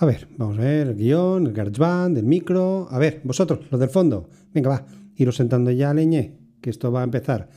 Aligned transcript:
A 0.00 0.06
ver, 0.06 0.28
vamos 0.36 0.56
a 0.58 0.60
ver 0.60 0.86
el 0.86 0.94
guion, 0.94 1.48
el 1.48 1.52
GarageBand, 1.52 2.18
el 2.18 2.24
micro. 2.24 2.86
A 2.88 2.98
ver, 2.98 3.20
vosotros, 3.24 3.60
los 3.68 3.80
del 3.80 3.90
fondo. 3.90 4.28
Venga, 4.54 4.70
va, 4.70 4.86
iros 5.16 5.34
sentando 5.34 5.72
ya, 5.72 5.92
leñe, 5.92 6.38
que 6.60 6.70
esto 6.70 6.92
va 6.92 7.00
a 7.00 7.04
empezar. 7.04 7.50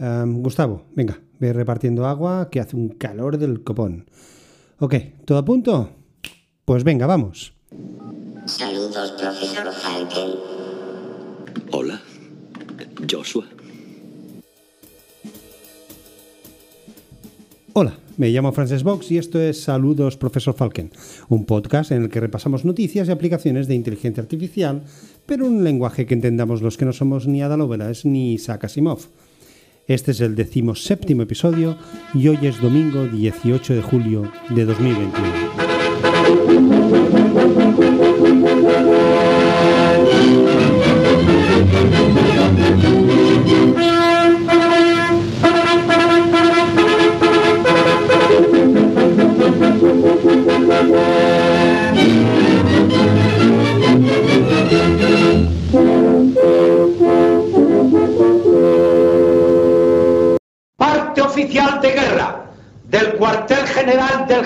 Em, 0.00 0.42
Gustavo, 0.42 0.86
venga, 0.96 1.20
ve 1.38 1.52
repartiendo 1.52 2.04
agua, 2.04 2.48
que 2.50 2.58
hace 2.58 2.74
un 2.74 2.88
calor 2.88 3.38
del 3.38 3.62
copón. 3.62 4.06
Ok, 4.80 4.96
¿todo 5.24 5.38
a 5.38 5.44
punto? 5.44 5.90
Pues 6.64 6.82
venga, 6.82 7.06
vamos. 7.06 7.54
Saludos, 8.46 9.12
profesor 9.12 9.72
Falken. 9.72 10.30
Hola, 11.70 12.00
Joshua. 13.08 13.44
Hola, 17.72 17.96
me 18.16 18.30
llamo 18.30 18.52
Frances 18.52 18.82
Box 18.82 19.10
y 19.10 19.18
esto 19.18 19.40
es 19.40 19.62
Saludos 19.62 20.16
Profesor 20.16 20.54
Falken, 20.54 20.90
un 21.28 21.44
podcast 21.44 21.92
en 21.92 22.02
el 22.02 22.08
que 22.08 22.20
repasamos 22.20 22.64
noticias 22.64 23.08
y 23.08 23.10
aplicaciones 23.10 23.68
de 23.68 23.74
inteligencia 23.74 24.22
artificial, 24.22 24.82
pero 25.26 25.46
un 25.46 25.64
lenguaje 25.64 26.06
que 26.06 26.14
entendamos 26.14 26.62
los 26.62 26.76
que 26.76 26.84
no 26.84 26.92
somos 26.92 27.26
ni 27.26 27.42
Ada 27.42 27.56
Lovelace 27.56 28.08
ni 28.08 28.34
Isaac. 28.34 28.64
Este 29.86 30.12
es 30.12 30.20
el 30.20 30.34
decimoséptimo 30.34 31.22
episodio 31.22 31.76
y 32.14 32.28
hoy 32.28 32.38
es 32.42 32.60
domingo 32.60 33.06
18 33.06 33.74
de 33.74 33.82
julio 33.82 34.30
de 34.50 34.64
2021. 34.64 37.33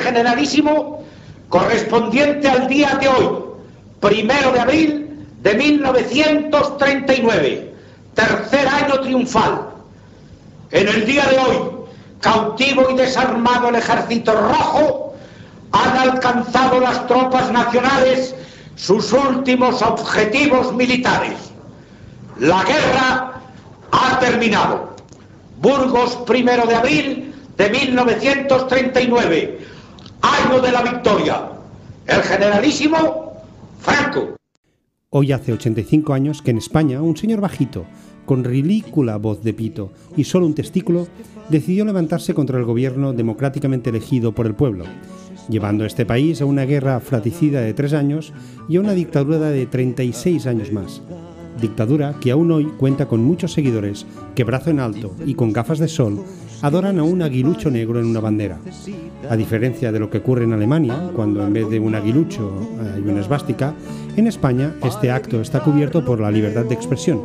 Generalísimo 0.09 1.05
correspondiente 1.49 2.49
al 2.49 2.67
día 2.67 2.99
de 3.01 3.07
hoy, 3.09 3.29
primero 4.01 4.51
de 4.53 4.61
abril 4.61 5.27
de 5.43 5.55
1939, 5.55 7.75
tercer 8.15 8.69
año 8.69 9.01
triunfal. 9.01 9.69
En 10.71 10.89
el 10.89 11.07
día 11.07 11.25
de 11.27 11.39
hoy, 11.39 11.59
cautivo 12.21 12.91
y 12.91 12.97
desarmado 12.97 13.69
el 13.69 13.77
ejército 13.77 14.33
rojo, 14.33 15.15
han 15.73 15.99
alcanzado 15.99 16.81
las 16.81 17.07
tropas 17.07 17.53
nacionales 17.53 18.35
sus 18.77 19.13
últimos 19.13 19.83
objetivos 19.83 20.75
militares. 20.75 21.35
La 22.39 22.65
guerra 22.65 23.35
ha 23.93 24.19
terminado. 24.21 24.97
Burgos, 25.61 26.17
primero 26.27 26.67
de 26.67 26.77
abril 26.77 27.35
de 27.57 27.71
1939, 27.71 29.59
año 30.23 30.61
de 30.61 30.73
la 30.73 30.83
victoria. 30.83 31.49
El 32.07 32.23
generalísimo 32.23 33.33
Franco. 33.81 34.37
Hoy 35.11 35.33
hace 35.33 35.53
85 35.53 36.13
años 36.13 36.43
que 36.43 36.51
en 36.51 36.59
España 36.59 37.03
un 37.03 37.17
señor 37.17 37.41
bajito, 37.41 37.87
con 38.27 38.45
ridícula 38.45 39.17
voz 39.17 39.43
de 39.43 39.55
pito 39.55 39.93
y 40.17 40.25
solo 40.25 40.47
un 40.47 40.55
testículo, 40.55 41.07
decidió 41.49 41.85
levantarse 41.85 42.35
contra 42.35 42.59
el 42.59 42.65
gobierno 42.65 43.13
democráticamente 43.13 43.91
elegido 43.91 44.33
por 44.35 44.47
el 44.47 44.55
pueblo, 44.55 44.85
llevando 45.49 45.85
a 45.85 45.87
este 45.87 46.05
país 46.05 46.43
a 46.43 46.45
una 46.45 46.65
guerra 46.65 47.01
fratricida 47.01 47.61
de 47.61 47.73
tres 47.73 47.95
años 47.95 48.33
y 48.69 48.77
a 48.77 48.81
una 48.81 48.93
dictadura 48.93 49.51
de 49.51 49.67
36 49.67 50.47
años 50.47 50.73
más. 50.73 51.01
Dictadura 51.61 52.15
que 52.21 52.31
aún 52.31 52.53
hoy 52.53 52.67
cuenta 52.67 53.07
con 53.07 53.25
muchos 53.25 53.53
seguidores 53.53 54.07
que 54.35 54.45
brazo 54.45 54.71
en 54.71 54.81
alto 54.81 55.15
y 55.25 55.35
con 55.35 55.53
gafas 55.53 55.79
de 55.79 55.89
sol 55.89 56.23
adoran 56.63 56.99
a 56.99 57.03
un 57.03 57.23
aguilucho 57.23 57.71
negro 57.71 58.01
en 58.01 58.07
una 58.07 58.21
bandera. 58.21 58.59
A 59.29 59.37
diferencia 59.37 59.93
de 59.93 59.99
lo 59.99 60.11
que 60.11 60.19
ocurre 60.19 60.45
en 60.45 60.53
Alemania, 60.53 61.11
cuando 61.15 61.45
en 61.47 61.53
vez 61.53 61.69
de 61.69 61.81
un 61.81 61.95
aguilucho 61.95 62.53
hay 62.95 63.03
una 63.03 63.21
esvástica, 63.21 63.75
en 64.17 64.27
España 64.27 64.75
este 64.83 65.11
acto 65.11 65.41
está 65.41 65.61
cubierto 65.61 66.05
por 66.05 66.21
la 66.21 66.31
libertad 66.31 66.65
de 66.65 66.75
expresión, 66.75 67.21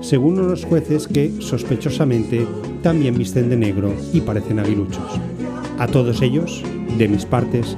según 0.00 0.38
unos 0.38 0.64
jueces 0.64 1.08
que 1.08 1.32
sospechosamente 1.40 2.46
también 2.82 3.18
visten 3.18 3.48
de 3.48 3.56
negro 3.56 3.92
y 4.12 4.20
parecen 4.20 4.58
aguiluchos. 4.58 5.20
A 5.78 5.86
todos 5.86 6.22
ellos, 6.22 6.62
de 6.96 7.08
mis 7.08 7.24
partes, 7.24 7.76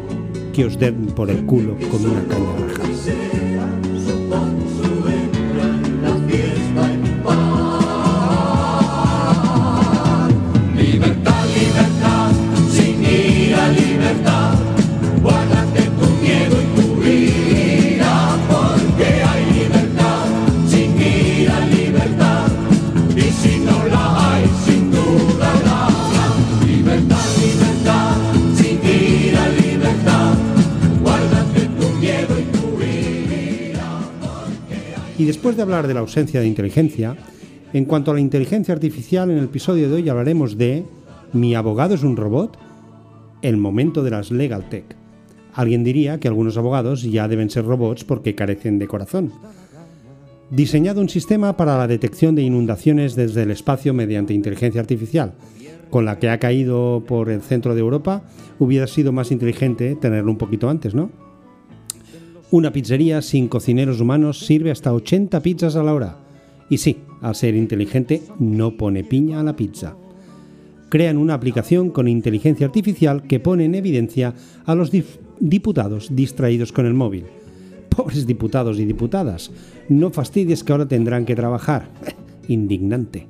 que 0.53 0.65
os 0.65 0.79
den 0.79 1.07
por 1.07 1.31
el 1.31 1.45
culo 1.47 1.77
con 1.91 2.05
una 2.05 2.23
caña 2.25 2.67
raja. 2.67 2.90
Después 35.41 35.57
de 35.57 35.63
hablar 35.63 35.87
de 35.87 35.95
la 35.95 36.01
ausencia 36.01 36.39
de 36.39 36.47
inteligencia, 36.47 37.17
en 37.73 37.87
cuanto 37.87 38.11
a 38.11 38.15
la 38.15 38.21
inteligencia 38.21 38.75
artificial, 38.75 39.31
en 39.31 39.39
el 39.39 39.45
episodio 39.45 39.89
de 39.89 39.95
hoy 39.95 40.07
hablaremos 40.07 40.59
de 40.59 40.85
¿Mi 41.33 41.55
abogado 41.55 41.95
es 41.95 42.03
un 42.03 42.19
robot? 42.19 42.59
El 43.41 43.57
momento 43.57 44.03
de 44.03 44.11
las 44.11 44.31
Legal 44.31 44.69
Tech. 44.69 44.85
Alguien 45.55 45.83
diría 45.83 46.21
que 46.21 46.29
algunos 46.29 46.59
abogados 46.59 47.05
ya 47.05 47.27
deben 47.27 47.49
ser 47.49 47.65
robots 47.65 48.05
porque 48.05 48.35
carecen 48.35 48.79
de 48.79 48.87
corazón. 48.87 49.33
Diseñado 50.51 51.01
un 51.01 51.09
sistema 51.09 51.57
para 51.57 51.79
la 51.79 51.87
detección 51.87 52.35
de 52.35 52.43
inundaciones 52.43 53.17
desde 53.17 53.45
el 53.45 53.51
espacio 53.51 53.95
mediante 53.95 54.35
inteligencia 54.35 54.83
artificial, 54.83 55.33
con 55.89 56.05
la 56.05 56.19
que 56.19 56.29
ha 56.29 56.39
caído 56.39 57.03
por 57.09 57.31
el 57.31 57.41
centro 57.41 57.75
de 57.75 57.81
Europa, 57.81 58.25
hubiera 58.59 58.87
sido 58.87 59.11
más 59.11 59.33
inteligente 59.33 59.97
tenerlo 59.99 60.33
un 60.33 60.37
poquito 60.37 60.69
antes, 60.69 60.95
¿no? 60.95 61.30
Una 62.53 62.73
pizzería 62.73 63.23
sin 63.23 63.47
cocineros 63.47 64.01
humanos 64.01 64.41
sirve 64.41 64.73
hasta 64.73 64.93
80 64.93 65.41
pizzas 65.41 65.77
a 65.77 65.85
la 65.85 65.95
hora. 65.95 66.17
Y 66.69 66.79
sí, 66.79 66.97
al 67.21 67.37
ser 67.37 67.55
inteligente 67.55 68.23
no 68.41 68.77
pone 68.77 69.05
piña 69.05 69.39
a 69.39 69.45
la 69.45 69.55
pizza. 69.55 69.95
Crean 70.89 71.17
una 71.17 71.35
aplicación 71.35 71.91
con 71.91 72.09
inteligencia 72.09 72.67
artificial 72.67 73.23
que 73.23 73.39
pone 73.39 73.67
en 73.67 73.77
evidencia 73.77 74.35
a 74.67 74.75
los 74.75 74.91
diputados 75.39 76.09
distraídos 76.11 76.73
con 76.73 76.87
el 76.87 76.95
móvil. 76.95 77.27
Pobres 77.89 78.27
diputados 78.27 78.81
y 78.81 78.85
diputadas, 78.85 79.53
no 79.89 80.11
fastidies 80.11 80.65
que 80.65 80.73
ahora 80.73 80.89
tendrán 80.89 81.27
que 81.27 81.37
trabajar. 81.37 81.89
Indignante. 82.49 83.29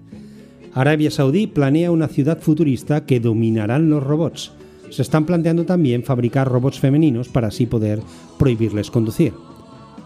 Arabia 0.73 1.11
Saudí 1.11 1.47
planea 1.47 1.91
una 1.91 2.09
ciudad 2.09 2.41
futurista 2.41 3.05
que 3.05 3.21
dominarán 3.21 3.91
los 3.91 4.03
robots. 4.03 4.53
Se 4.91 5.03
están 5.03 5.25
planteando 5.25 5.65
también 5.65 6.03
fabricar 6.03 6.49
robots 6.49 6.81
femeninos 6.81 7.29
para 7.29 7.49
así 7.49 7.67
poder 7.67 8.01
prohibirles 8.39 8.91
conducir. 8.91 9.33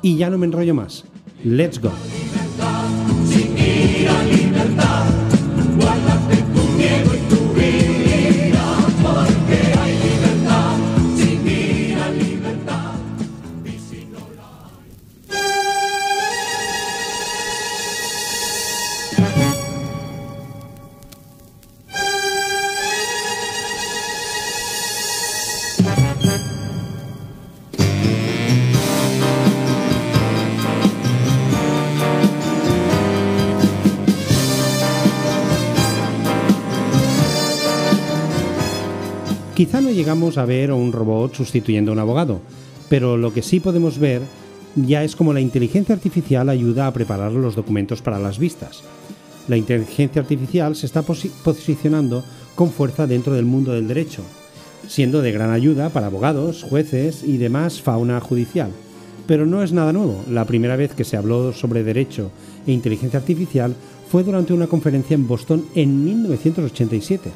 Y 0.02 0.16
ya 0.16 0.30
no 0.30 0.38
me 0.38 0.46
enrollo 0.46 0.74
más. 0.74 1.04
Let's 1.42 1.80
go. 1.80 1.90
Llegamos 39.94 40.38
a 40.38 40.44
ver 40.44 40.72
un 40.72 40.92
robot 40.92 41.34
sustituyendo 41.34 41.90
a 41.90 41.94
un 41.94 41.98
abogado, 42.00 42.40
pero 42.88 43.16
lo 43.16 43.32
que 43.32 43.42
sí 43.42 43.60
podemos 43.60 43.98
ver 43.98 44.22
ya 44.76 45.04
es 45.04 45.14
como 45.16 45.32
la 45.32 45.40
inteligencia 45.40 45.94
artificial 45.94 46.48
ayuda 46.48 46.86
a 46.86 46.92
preparar 46.92 47.32
los 47.32 47.54
documentos 47.54 48.02
para 48.02 48.18
las 48.18 48.38
vistas. 48.38 48.82
La 49.48 49.56
inteligencia 49.56 50.22
artificial 50.22 50.74
se 50.74 50.86
está 50.86 51.02
posi- 51.04 51.30
posicionando 51.44 52.24
con 52.54 52.70
fuerza 52.70 53.06
dentro 53.06 53.34
del 53.34 53.44
mundo 53.44 53.72
del 53.72 53.88
derecho. 53.88 54.22
siendo 54.86 55.22
de 55.22 55.32
gran 55.32 55.50
ayuda 55.50 55.88
para 55.88 56.08
abogados, 56.08 56.62
jueces 56.62 57.22
y 57.24 57.38
demás 57.38 57.80
fauna 57.80 58.20
judicial. 58.20 58.70
Pero 59.26 59.46
no 59.46 59.62
es 59.62 59.72
nada 59.72 59.94
nuevo. 59.94 60.22
La 60.30 60.44
primera 60.44 60.76
vez 60.76 60.92
que 60.92 61.04
se 61.04 61.16
habló 61.16 61.54
sobre 61.54 61.82
derecho 61.82 62.30
e 62.66 62.72
inteligencia 62.72 63.18
artificial 63.18 63.74
fue 64.10 64.24
durante 64.24 64.52
una 64.52 64.66
conferencia 64.66 65.14
en 65.14 65.26
Boston 65.26 65.64
en 65.74 66.04
1987. 66.04 67.30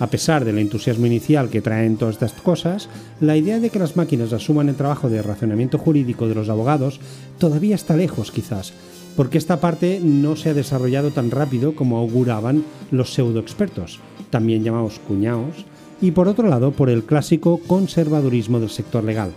A 0.00 0.08
pesar 0.08 0.44
del 0.44 0.58
entusiasmo 0.58 1.06
inicial 1.06 1.50
que 1.50 1.60
traen 1.60 1.96
todas 1.96 2.16
estas 2.16 2.32
cosas, 2.32 2.88
la 3.20 3.36
idea 3.36 3.60
de 3.60 3.70
que 3.70 3.78
las 3.78 3.96
máquinas 3.96 4.32
asuman 4.32 4.68
el 4.68 4.74
trabajo 4.74 5.08
de 5.08 5.22
razonamiento 5.22 5.78
jurídico 5.78 6.26
de 6.26 6.34
los 6.34 6.48
abogados 6.48 7.00
todavía 7.38 7.76
está 7.76 7.96
lejos 7.96 8.32
quizás, 8.32 8.72
porque 9.16 9.38
esta 9.38 9.60
parte 9.60 10.00
no 10.02 10.34
se 10.34 10.50
ha 10.50 10.54
desarrollado 10.54 11.12
tan 11.12 11.30
rápido 11.30 11.76
como 11.76 11.98
auguraban 11.98 12.64
los 12.90 13.14
pseudoexpertos, 13.14 14.00
también 14.30 14.64
llamados 14.64 14.98
cuñaos, 14.98 15.64
y 16.00 16.10
por 16.10 16.26
otro 16.26 16.48
lado 16.48 16.72
por 16.72 16.90
el 16.90 17.04
clásico 17.04 17.60
conservadurismo 17.66 18.58
del 18.58 18.70
sector 18.70 19.04
legal. 19.04 19.30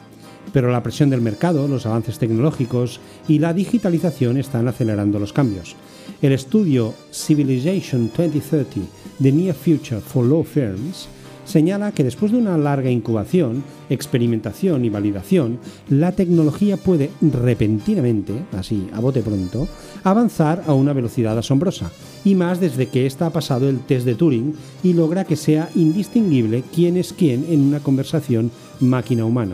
Pero 0.54 0.72
la 0.72 0.82
presión 0.82 1.10
del 1.10 1.22
mercado, 1.22 1.68
los 1.68 1.86
avances 1.86 2.18
tecnológicos 2.18 3.00
y 3.28 3.40
la 3.40 3.54
digitalización 3.54 4.38
están 4.38 4.68
acelerando 4.68 5.20
los 5.20 5.34
cambios. 5.34 5.76
El 6.20 6.32
estudio 6.32 6.96
Civilization 7.12 8.10
2030 8.10 8.82
The 9.22 9.32
Near 9.32 9.54
Future 9.54 10.02
for 10.02 10.26
Law 10.26 10.44
Firms 10.44 11.08
señala 11.46 11.92
que 11.92 12.04
después 12.04 12.32
de 12.32 12.40
una 12.40 12.58
larga 12.58 12.90
incubación, 12.90 13.64
experimentación 13.88 14.84
y 14.84 14.90
validación, 14.90 15.60
la 15.90 16.12
tecnología 16.14 16.76
puede 16.76 17.12
repentinamente, 17.22 18.34
así 18.58 18.90
a 18.94 19.00
bote 19.00 19.22
pronto, 19.22 19.68
avanzar 20.04 20.64
a 20.66 20.74
una 20.74 20.92
velocidad 20.92 21.38
asombrosa, 21.38 21.92
y 22.26 22.34
más 22.34 22.60
desde 22.60 22.88
que 22.88 23.06
ésta 23.06 23.28
ha 23.28 23.30
pasado 23.30 23.70
el 23.70 23.80
test 23.82 24.06
de 24.08 24.16
Turing 24.16 24.56
y 24.84 24.94
logra 24.94 25.24
que 25.24 25.36
sea 25.36 25.70
indistinguible 25.76 26.64
quién 26.74 26.98
es 26.98 27.14
quién 27.14 27.46
en 27.48 27.62
una 27.62 27.80
conversación 27.80 28.50
máquina-humano. 28.80 29.54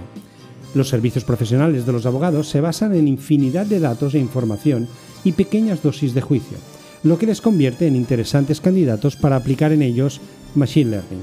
Los 0.73 0.87
servicios 0.87 1.25
profesionales 1.25 1.85
de 1.85 1.91
los 1.91 2.05
abogados 2.05 2.47
se 2.47 2.61
basan 2.61 2.95
en 2.95 3.07
infinidad 3.07 3.65
de 3.65 3.79
datos 3.79 4.15
e 4.15 4.19
información 4.19 4.87
y 5.23 5.33
pequeñas 5.33 5.81
dosis 5.81 6.13
de 6.13 6.21
juicio, 6.21 6.57
lo 7.03 7.17
que 7.17 7.25
les 7.25 7.41
convierte 7.41 7.87
en 7.87 7.95
interesantes 7.95 8.61
candidatos 8.61 9.15
para 9.15 9.35
aplicar 9.35 9.71
en 9.71 9.81
ellos 9.81 10.21
Machine 10.55 10.91
Learning. 10.91 11.21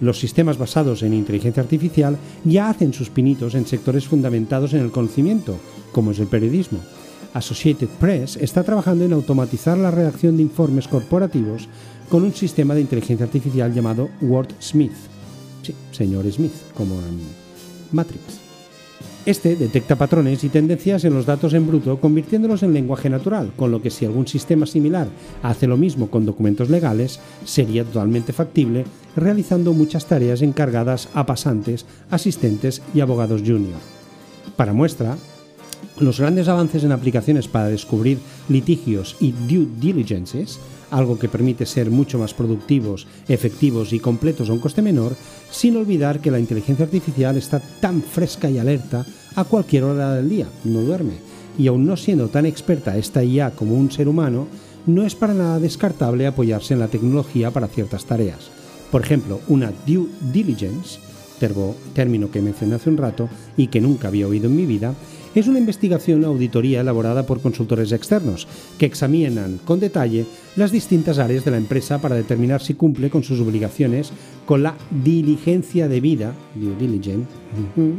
Los 0.00 0.20
sistemas 0.20 0.58
basados 0.58 1.02
en 1.02 1.12
inteligencia 1.12 1.62
artificial 1.62 2.18
ya 2.44 2.70
hacen 2.70 2.92
sus 2.92 3.10
pinitos 3.10 3.54
en 3.54 3.66
sectores 3.66 4.06
fundamentados 4.06 4.72
en 4.74 4.80
el 4.80 4.92
conocimiento, 4.92 5.56
como 5.92 6.12
es 6.12 6.20
el 6.20 6.28
periodismo. 6.28 6.78
Associated 7.34 7.88
Press 8.00 8.36
está 8.36 8.62
trabajando 8.62 9.04
en 9.04 9.12
automatizar 9.12 9.76
la 9.76 9.90
redacción 9.90 10.36
de 10.36 10.42
informes 10.42 10.88
corporativos 10.88 11.68
con 12.08 12.22
un 12.22 12.34
sistema 12.34 12.74
de 12.74 12.80
inteligencia 12.80 13.26
artificial 13.26 13.74
llamado 13.74 14.08
WordSmith. 14.22 14.92
Sí, 15.62 15.74
señor 15.90 16.30
Smith, 16.30 16.54
como 16.74 16.94
en 16.94 17.20
Matrix. 17.92 18.47
Este 19.28 19.56
detecta 19.56 19.94
patrones 19.94 20.42
y 20.42 20.48
tendencias 20.48 21.04
en 21.04 21.12
los 21.12 21.26
datos 21.26 21.52
en 21.52 21.66
bruto 21.66 22.00
convirtiéndolos 22.00 22.62
en 22.62 22.72
lenguaje 22.72 23.10
natural, 23.10 23.52
con 23.56 23.70
lo 23.70 23.82
que 23.82 23.90
si 23.90 24.06
algún 24.06 24.26
sistema 24.26 24.64
similar 24.64 25.06
hace 25.42 25.66
lo 25.66 25.76
mismo 25.76 26.08
con 26.08 26.24
documentos 26.24 26.70
legales, 26.70 27.20
sería 27.44 27.84
totalmente 27.84 28.32
factible 28.32 28.86
realizando 29.16 29.74
muchas 29.74 30.06
tareas 30.06 30.40
encargadas 30.40 31.10
a 31.12 31.26
pasantes, 31.26 31.84
asistentes 32.10 32.80
y 32.94 33.00
abogados 33.00 33.42
junior. 33.42 33.76
Para 34.56 34.72
muestra, 34.72 35.18
los 36.00 36.20
grandes 36.20 36.48
avances 36.48 36.82
en 36.84 36.92
aplicaciones 36.92 37.48
para 37.48 37.68
descubrir 37.68 38.20
litigios 38.48 39.14
y 39.20 39.32
due 39.32 39.68
diligences, 39.78 40.58
algo 40.90 41.18
que 41.18 41.28
permite 41.28 41.66
ser 41.66 41.90
mucho 41.90 42.18
más 42.18 42.34
productivos, 42.34 43.06
efectivos 43.28 43.92
y 43.92 44.00
completos 44.00 44.48
a 44.48 44.52
un 44.52 44.58
coste 44.58 44.82
menor, 44.82 45.14
sin 45.50 45.76
olvidar 45.76 46.20
que 46.20 46.30
la 46.30 46.38
inteligencia 46.38 46.84
artificial 46.84 47.36
está 47.36 47.60
tan 47.80 48.02
fresca 48.02 48.50
y 48.50 48.58
alerta 48.58 49.04
a 49.34 49.44
cualquier 49.44 49.84
hora 49.84 50.14
del 50.14 50.28
día, 50.28 50.46
no 50.64 50.82
duerme, 50.82 51.14
y 51.58 51.66
aun 51.66 51.86
no 51.86 51.96
siendo 51.96 52.28
tan 52.28 52.46
experta 52.46 52.96
esta 52.96 53.22
IA 53.22 53.50
como 53.50 53.74
un 53.74 53.90
ser 53.90 54.08
humano, 54.08 54.46
no 54.86 55.04
es 55.04 55.14
para 55.14 55.34
nada 55.34 55.58
descartable 55.58 56.26
apoyarse 56.26 56.74
en 56.74 56.80
la 56.80 56.88
tecnología 56.88 57.50
para 57.50 57.68
ciertas 57.68 58.04
tareas. 58.04 58.50
Por 58.90 59.02
ejemplo, 59.02 59.40
una 59.48 59.72
due 59.86 60.08
diligence, 60.32 60.98
término 61.94 62.30
que 62.30 62.42
mencioné 62.42 62.76
hace 62.76 62.90
un 62.90 62.96
rato 62.96 63.28
y 63.56 63.68
que 63.68 63.80
nunca 63.80 64.08
había 64.08 64.26
oído 64.26 64.46
en 64.46 64.56
mi 64.56 64.66
vida, 64.66 64.94
es 65.34 65.46
una 65.46 65.58
investigación 65.58 66.24
o 66.24 66.28
auditoría 66.28 66.80
elaborada 66.80 67.26
por 67.26 67.40
consultores 67.40 67.92
externos 67.92 68.46
que 68.78 68.86
examinan 68.86 69.58
con 69.64 69.80
detalle 69.80 70.26
las 70.56 70.72
distintas 70.72 71.18
áreas 71.18 71.44
de 71.44 71.50
la 71.50 71.56
empresa 71.56 72.00
para 72.00 72.16
determinar 72.16 72.62
si 72.62 72.74
cumple 72.74 73.10
con 73.10 73.22
sus 73.22 73.40
obligaciones 73.40 74.12
con 74.46 74.62
la 74.62 74.74
diligencia 74.90 75.88
debida, 75.88 76.32
due 76.54 76.74
diligence, 76.76 77.28
ujú, 77.76 77.96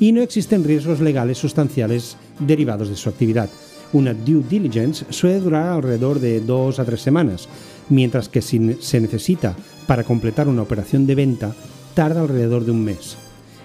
y 0.00 0.12
no 0.12 0.22
existen 0.22 0.64
riesgos 0.64 1.00
legales 1.00 1.38
sustanciales 1.38 2.16
derivados 2.40 2.88
de 2.88 2.96
su 2.96 3.08
actividad. 3.08 3.48
Una 3.92 4.12
due 4.12 4.42
diligence 4.48 5.06
suele 5.10 5.38
durar 5.38 5.68
alrededor 5.68 6.18
de 6.18 6.40
dos 6.40 6.80
a 6.80 6.84
tres 6.84 7.00
semanas, 7.00 7.48
mientras 7.88 8.28
que 8.28 8.42
si 8.42 8.76
se 8.80 9.00
necesita 9.00 9.54
para 9.86 10.02
completar 10.02 10.48
una 10.48 10.62
operación 10.62 11.06
de 11.06 11.14
venta 11.14 11.54
tarda 11.94 12.22
alrededor 12.22 12.64
de 12.64 12.72
un 12.72 12.84
mes. 12.84 13.23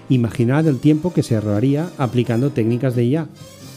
Imaginad 0.10 0.68
el 0.68 0.80
tiempo 0.80 1.14
que 1.14 1.24
se 1.24 1.36
ahorraría 1.36 1.90
aplicando 1.98 2.50
técnicas 2.50 2.96
de 2.96 3.06
IA, 3.06 3.28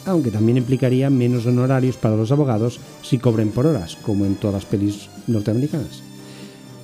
aunque 0.06 0.30
también 0.30 0.56
implicaría 0.56 1.10
menos 1.10 1.46
honorarios 1.46 1.96
para 1.96 2.16
los 2.16 2.32
abogados 2.32 2.80
si 3.02 3.18
cobren 3.18 3.50
por 3.50 3.66
horas, 3.66 3.96
como 3.96 4.24
en 4.24 4.36
todas 4.36 4.54
las 4.54 4.64
pelis 4.64 5.08
norteamericanas. 5.26 6.02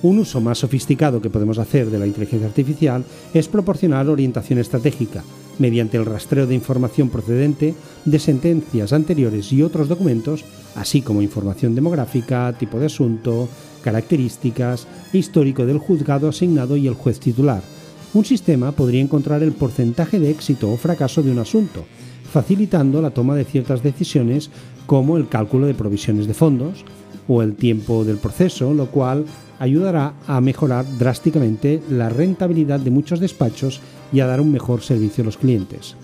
Un 0.01 0.19
uso 0.19 0.39
más 0.39 0.59
sofisticado 0.59 1.21
que 1.21 1.29
podemos 1.29 1.57
hacer 1.57 1.89
de 1.89 1.99
la 1.99 2.07
inteligencia 2.07 2.47
artificial 2.47 3.03
es 3.33 3.47
proporcionar 3.49 4.07
orientación 4.07 4.59
estratégica 4.59 5.23
mediante 5.57 5.97
el 5.97 6.05
rastreo 6.05 6.47
de 6.47 6.55
información 6.55 7.09
procedente 7.09 7.75
de 8.05 8.19
sentencias 8.19 8.93
anteriores 8.93 9.51
y 9.51 9.61
otros 9.61 9.89
documentos, 9.89 10.45
así 10.75 11.01
como 11.01 11.21
información 11.21 11.75
demográfica, 11.75 12.55
tipo 12.57 12.79
de 12.79 12.85
asunto, 12.85 13.49
características, 13.83 14.87
histórico 15.11 15.65
del 15.65 15.79
juzgado 15.79 16.29
asignado 16.29 16.77
y 16.77 16.87
el 16.87 16.93
juez 16.93 17.19
titular. 17.19 17.61
Un 18.11 18.25
sistema 18.25 18.71
podría 18.71 19.01
encontrar 19.01 19.43
el 19.43 19.51
porcentaje 19.51 20.19
de 20.19 20.31
éxito 20.31 20.71
o 20.71 20.77
fracaso 20.77 21.21
de 21.21 21.31
un 21.31 21.37
asunto, 21.37 21.85
facilitando 22.31 23.01
la 23.01 23.11
toma 23.11 23.35
de 23.35 23.45
ciertas 23.45 23.83
decisiones 23.83 24.49
como 24.87 25.17
el 25.17 25.27
cálculo 25.29 25.67
de 25.67 25.75
provisiones 25.75 26.25
de 26.25 26.33
fondos 26.33 26.85
o 27.27 27.43
el 27.43 27.55
tiempo 27.55 28.03
del 28.03 28.17
proceso, 28.17 28.73
lo 28.73 28.87
cual 28.87 29.25
ayudará 29.59 30.15
a 30.25 30.41
mejorar 30.41 30.85
drásticamente 30.97 31.83
la 31.91 32.09
rentabilidad 32.09 32.79
de 32.79 32.89
muchos 32.89 33.19
despachos 33.19 33.79
y 34.11 34.21
a 34.21 34.25
dar 34.25 34.41
un 34.41 34.51
mejor 34.51 34.81
servicio 34.81 35.21
a 35.21 35.25
los 35.25 35.37
clientes. 35.37 35.95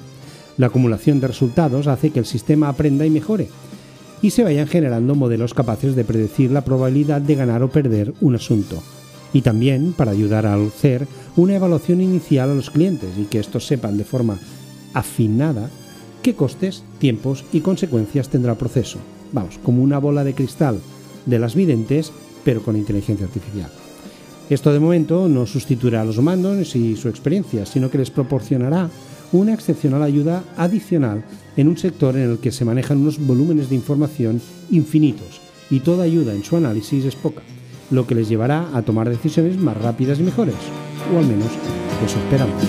La 0.58 0.68
acumulación 0.68 1.20
de 1.20 1.28
resultados 1.28 1.88
hace 1.88 2.12
que 2.12 2.20
el 2.20 2.26
sistema 2.26 2.70
aprenda 2.70 3.08
y 3.08 3.10
mejore, 3.10 3.50
y 4.22 4.30
se 4.30 4.44
vayan 4.44 4.68
generando 4.68 5.16
modelos 5.16 5.56
capaces 5.56 5.96
de 5.96 6.06
predecir 6.06 6.52
la 6.52 6.64
probabilidad 6.64 7.22
de 7.22 7.36
ganar 7.36 7.64
o 7.64 7.70
perder 7.70 8.14
un 8.22 8.36
asunto, 8.36 8.82
y 9.34 9.42
también 9.42 9.94
para 9.94 10.12
ayudar 10.12 10.46
a 10.46 10.56
hacer 10.56 11.08
una 11.36 11.56
evaluación 11.56 12.02
inicial 12.02 12.50
a 12.50 12.56
los 12.56 12.70
clientes 12.70 13.10
y 13.18 13.26
que 13.26 13.40
estos 13.40 13.66
sepan 13.66 13.98
de 13.98 14.06
forma 14.06 14.40
afinada 14.94 15.70
qué 16.22 16.34
costes, 16.34 16.84
tiempos 17.00 17.44
y 17.52 17.60
consecuencias 17.60 18.30
tendrá 18.30 18.54
el 18.54 18.58
proceso. 18.58 19.00
Vamos, 19.32 19.60
como 19.64 19.84
una 19.84 20.00
bola 20.00 20.24
de 20.24 20.34
cristal 20.34 20.80
de 21.26 21.40
las 21.40 21.56
videntes, 21.56 22.12
pero 22.44 22.64
con 22.64 22.76
inteligencia 22.76 23.26
artificial. 23.26 23.70
Esto 24.50 24.72
de 24.72 24.80
momento 24.80 25.28
no 25.28 25.46
sustituirá 25.46 26.02
a 26.02 26.06
los 26.06 26.18
humanos 26.18 26.76
y 26.76 26.96
su 26.96 27.10
experiencia, 27.10 27.66
sino 27.66 27.90
que 27.90 27.98
les 27.98 28.12
proporcionará 28.12 28.90
una 29.32 29.54
excepcional 29.54 30.04
ayuda 30.04 30.44
adicional 30.56 31.24
en 31.58 31.68
un 31.68 31.78
sector 31.78 32.16
en 32.16 32.32
el 32.32 32.38
que 32.40 32.52
se 32.52 32.66
manejan 32.66 33.00
unos 33.00 33.20
volúmenes 33.20 33.70
de 33.70 33.76
información 33.76 34.42
infinitos 34.72 35.42
y 35.70 35.80
toda 35.80 36.04
ayuda 36.04 36.34
en 36.34 36.44
su 36.44 36.58
análisis 36.58 37.06
es 37.06 37.16
poca, 37.16 37.42
lo 37.92 38.08
que 38.08 38.16
les 38.16 38.30
llevará 38.30 38.70
a 38.74 38.82
tomar 38.82 39.10
decisiones 39.10 39.58
más 39.58 39.78
rápidas 39.78 40.20
y 40.20 40.24
mejores, 40.24 40.56
o 41.14 41.18
al 41.18 41.26
menos 41.26 41.50
eso 42.06 42.20
esperamos. 42.20 42.64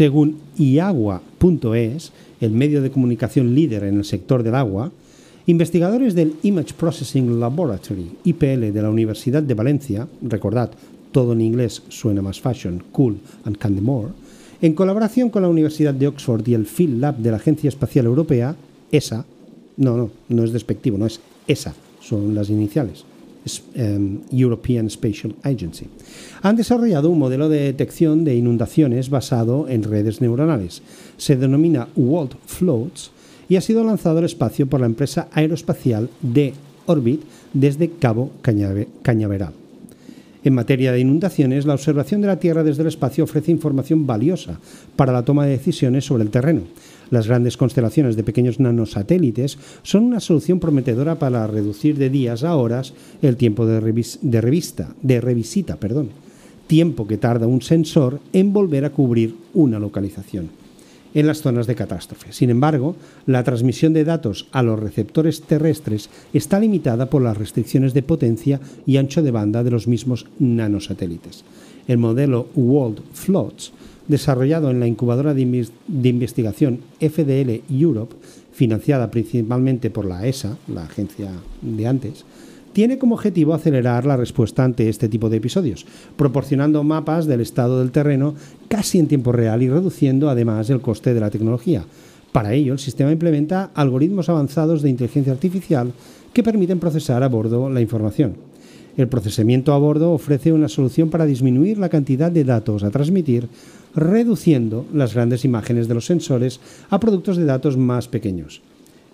Según 0.00 0.38
iagua.es, 0.56 2.12
el 2.40 2.52
medio 2.52 2.80
de 2.80 2.90
comunicación 2.90 3.54
líder 3.54 3.84
en 3.84 3.98
el 3.98 4.06
sector 4.06 4.42
del 4.42 4.54
agua, 4.54 4.90
investigadores 5.44 6.14
del 6.14 6.36
Image 6.42 6.72
Processing 6.72 7.38
Laboratory, 7.38 8.10
IPL, 8.24 8.72
de 8.72 8.80
la 8.82 8.88
Universidad 8.88 9.42
de 9.42 9.52
Valencia, 9.52 10.08
recordad, 10.22 10.70
todo 11.12 11.32
en 11.32 11.40
inglés 11.40 11.82
suena 11.88 12.22
más 12.22 12.40
fashion, 12.40 12.82
cool 12.92 13.16
and 13.44 13.56
candy 13.58 13.80
more, 13.80 14.08
en 14.62 14.74
colaboración 14.74 15.30
con 15.30 15.42
la 15.42 15.48
Universidad 15.48 15.94
de 15.94 16.06
Oxford 16.08 16.46
y 16.46 16.54
el 16.54 16.66
Field 16.66 17.00
Lab 17.00 17.16
de 17.16 17.30
la 17.30 17.36
Agencia 17.38 17.68
Espacial 17.68 18.06
Europea, 18.06 18.54
ESA, 18.92 19.24
no, 19.76 19.96
no, 19.96 20.10
no 20.28 20.44
es 20.44 20.52
despectivo, 20.52 20.98
no 20.98 21.06
es 21.06 21.20
ESA, 21.46 21.74
son 22.00 22.34
las 22.34 22.50
iniciales, 22.50 23.04
es- 23.44 23.62
em, 23.74 24.18
European 24.30 24.90
Spatial 24.90 25.34
Agency. 25.42 25.86
Han 26.42 26.56
desarrollado 26.56 27.08
un 27.10 27.18
modelo 27.18 27.48
de 27.48 27.60
detección 27.60 28.24
de 28.24 28.34
inundaciones 28.36 29.08
basado 29.08 29.66
en 29.68 29.82
redes 29.82 30.20
neuronales. 30.20 30.82
Se 31.16 31.36
denomina 31.36 31.88
World 31.96 32.32
Floats 32.46 33.10
y 33.48 33.56
ha 33.56 33.60
sido 33.62 33.82
lanzado 33.82 34.18
al 34.18 34.24
espacio 34.26 34.66
por 34.66 34.80
la 34.80 34.86
empresa 34.86 35.28
aeroespacial 35.32 36.10
de 36.20 36.52
Orbit 36.86 37.22
desde 37.54 37.88
Cabo 37.90 38.30
Cañave- 38.42 38.88
Cañaveral. 39.02 39.52
En 40.42 40.54
materia 40.54 40.90
de 40.90 41.00
inundaciones, 41.00 41.66
la 41.66 41.74
observación 41.74 42.22
de 42.22 42.26
la 42.28 42.38
Tierra 42.38 42.64
desde 42.64 42.80
el 42.82 42.88
espacio 42.88 43.24
ofrece 43.24 43.50
información 43.50 44.06
valiosa 44.06 44.58
para 44.96 45.12
la 45.12 45.22
toma 45.22 45.44
de 45.44 45.52
decisiones 45.52 46.06
sobre 46.06 46.22
el 46.22 46.30
terreno. 46.30 46.62
Las 47.10 47.26
grandes 47.26 47.56
constelaciones 47.58 48.16
de 48.16 48.22
pequeños 48.22 48.58
nanosatélites 48.58 49.58
son 49.82 50.04
una 50.04 50.20
solución 50.20 50.58
prometedora 50.58 51.18
para 51.18 51.46
reducir 51.46 51.98
de 51.98 52.08
días 52.08 52.42
a 52.44 52.56
horas 52.56 52.94
el 53.20 53.36
tiempo 53.36 53.66
de, 53.66 53.80
revis- 53.82 54.18
de 54.22 54.40
revista, 54.40 54.94
de 55.02 55.20
revisita, 55.20 55.76
tiempo 56.66 57.06
que 57.06 57.18
tarda 57.18 57.46
un 57.46 57.60
sensor 57.60 58.20
en 58.32 58.52
volver 58.52 58.84
a 58.84 58.90
cubrir 58.90 59.34
una 59.54 59.78
localización 59.78 60.59
en 61.14 61.26
las 61.26 61.42
zonas 61.42 61.66
de 61.66 61.74
catástrofe. 61.74 62.32
Sin 62.32 62.50
embargo, 62.50 62.96
la 63.26 63.44
transmisión 63.44 63.92
de 63.92 64.04
datos 64.04 64.48
a 64.52 64.62
los 64.62 64.78
receptores 64.78 65.42
terrestres 65.42 66.10
está 66.32 66.60
limitada 66.60 67.06
por 67.06 67.22
las 67.22 67.36
restricciones 67.36 67.94
de 67.94 68.02
potencia 68.02 68.60
y 68.86 68.96
ancho 68.96 69.22
de 69.22 69.30
banda 69.30 69.64
de 69.64 69.70
los 69.70 69.88
mismos 69.88 70.26
nanosatélites. 70.38 71.44
El 71.88 71.98
modelo 71.98 72.48
World 72.54 73.00
Floats, 73.12 73.72
desarrollado 74.08 74.70
en 74.70 74.80
la 74.80 74.86
incubadora 74.86 75.34
de, 75.34 75.68
de 75.88 76.08
investigación 76.08 76.80
FDL 77.00 77.62
Europe, 77.70 78.14
financiada 78.52 79.10
principalmente 79.10 79.90
por 79.90 80.04
la 80.04 80.26
ESA, 80.26 80.58
la 80.68 80.84
agencia 80.84 81.30
de 81.62 81.86
antes, 81.86 82.24
tiene 82.72 82.98
como 82.98 83.14
objetivo 83.14 83.54
acelerar 83.54 84.06
la 84.06 84.16
respuesta 84.16 84.64
ante 84.64 84.88
este 84.88 85.08
tipo 85.08 85.28
de 85.28 85.38
episodios, 85.38 85.86
proporcionando 86.16 86.82
mapas 86.84 87.26
del 87.26 87.40
estado 87.40 87.80
del 87.80 87.90
terreno 87.90 88.34
casi 88.68 88.98
en 88.98 89.08
tiempo 89.08 89.32
real 89.32 89.62
y 89.62 89.68
reduciendo 89.68 90.30
además 90.30 90.70
el 90.70 90.80
coste 90.80 91.14
de 91.14 91.20
la 91.20 91.30
tecnología. 91.30 91.84
Para 92.32 92.52
ello, 92.52 92.72
el 92.72 92.78
sistema 92.78 93.10
implementa 93.10 93.70
algoritmos 93.74 94.28
avanzados 94.28 94.82
de 94.82 94.90
inteligencia 94.90 95.32
artificial 95.32 95.92
que 96.32 96.44
permiten 96.44 96.78
procesar 96.78 97.22
a 97.22 97.28
bordo 97.28 97.68
la 97.68 97.80
información. 97.80 98.36
El 98.96 99.08
procesamiento 99.08 99.72
a 99.72 99.78
bordo 99.78 100.12
ofrece 100.12 100.52
una 100.52 100.68
solución 100.68 101.10
para 101.10 101.26
disminuir 101.26 101.78
la 101.78 101.88
cantidad 101.88 102.30
de 102.30 102.44
datos 102.44 102.84
a 102.84 102.90
transmitir, 102.90 103.48
reduciendo 103.94 104.86
las 104.92 105.14
grandes 105.14 105.44
imágenes 105.44 105.88
de 105.88 105.94
los 105.94 106.06
sensores 106.06 106.60
a 106.90 107.00
productos 107.00 107.36
de 107.36 107.44
datos 107.44 107.76
más 107.76 108.06
pequeños 108.06 108.62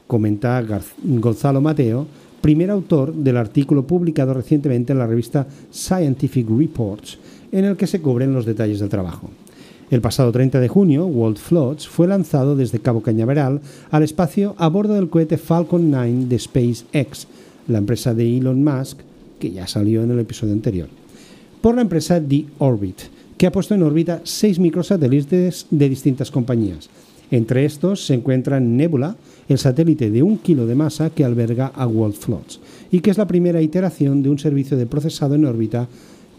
comenta 0.07 0.63
Gonzalo 1.03 1.61
Mateo, 1.61 2.07
primer 2.47 2.71
autor 2.71 3.13
del 3.13 3.39
artículo 3.39 3.89
publicado 3.89 4.33
recientemente 4.33 4.93
en 4.93 5.01
la 5.01 5.07
revista 5.09 5.49
Scientific 5.73 6.49
Reports, 6.49 7.19
en 7.51 7.65
el 7.65 7.77
que 7.77 7.89
se 7.89 8.01
cubren 8.01 8.33
los 8.33 8.47
detalles 8.47 8.79
del 8.79 8.89
trabajo. 8.89 9.31
El 9.91 10.01
pasado 10.01 10.31
30 10.31 10.61
de 10.61 10.69
junio, 10.69 11.07
World 11.07 11.39
Floats 11.39 11.89
fue 11.89 12.07
lanzado 12.07 12.55
desde 12.55 12.79
Cabo 12.79 13.03
Cañaveral 13.03 13.63
al 13.91 14.05
espacio 14.05 14.55
a 14.59 14.69
bordo 14.69 14.95
del 14.95 15.11
cohete 15.11 15.39
Falcon 15.39 15.91
9 15.91 16.27
de 16.27 16.39
SpaceX, 16.39 17.27
la 17.67 17.79
empresa 17.79 18.15
de 18.15 18.37
Elon 18.37 18.63
Musk, 18.63 19.01
que 19.41 19.51
ya 19.51 19.67
salió 19.67 20.05
en 20.05 20.13
el 20.13 20.21
episodio 20.21 20.53
anterior 20.53 20.87
por 21.61 21.75
la 21.75 21.83
empresa 21.83 22.21
The 22.21 22.45
Orbit, 22.59 23.01
que 23.37 23.49
ha 23.49 23.51
puesto 23.51 23.75
en 23.75 23.83
órbita 23.83 24.21
seis 24.23 24.61
microsatélites 24.61 25.67
de 25.69 25.89
distintas 25.89 26.31
compañías. 26.31 26.89
Entre 27.31 27.65
estos 27.65 28.07
se 28.07 28.15
encuentran 28.15 28.77
Nebula, 28.77 29.17
el 29.49 29.59
satélite 29.59 30.11
de 30.11 30.23
un 30.23 30.39
kilo 30.39 30.67
de 30.67 30.75
masa 30.75 31.11
que 31.11 31.25
alberga 31.25 31.73
a 31.75 31.87
World 31.87 32.17
Floats, 32.17 32.61
y 32.91 33.01
que 33.01 33.11
es 33.11 33.19
la 33.19 33.27
primera 33.27 33.61
iteración 33.61 34.23
de 34.23 34.31
un 34.31 34.39
servicio 34.39 34.77
de 34.77 34.87
procesado 34.87 35.35
en 35.35 35.45
órbita 35.45 35.89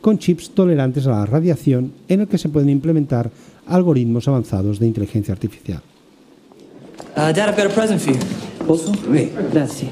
con 0.02 0.18
chips 0.18 0.52
tolerantes 0.52 1.08
a 1.08 1.12
la 1.12 1.26
radiación 1.26 1.92
en 2.08 2.22
el 2.22 2.28
que 2.28 2.38
se 2.38 2.50
pueden 2.50 2.70
implementar 2.70 3.30
algoritmos 3.66 4.28
avanzados 4.28 4.80
de 4.80 4.88
inteligencia 4.88 5.34
artificial. 5.34 5.82
Uh, 7.16 7.34
Dad, 7.34 7.50
I've 7.50 7.58
got 7.58 7.66
a 7.66 7.74
present 7.74 8.00
for 8.00 8.14
you. 8.14 8.20
Posso? 8.66 8.92
Beh, 9.10 9.32
grazie. 9.52 9.90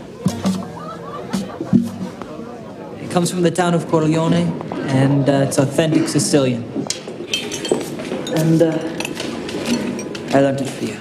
It 3.03 3.11
comes 3.11 3.31
from 3.31 3.41
the 3.41 3.51
town 3.51 3.73
of 3.73 3.87
Corleone, 3.87 4.51
and 4.89 5.27
uh, 5.27 5.45
it's 5.47 5.57
authentic 5.57 6.07
Sicilian. 6.07 6.63
And 8.35 8.61
uh, 8.61 8.94
It 10.37 10.67
for 10.67 10.83
you. 10.83 10.99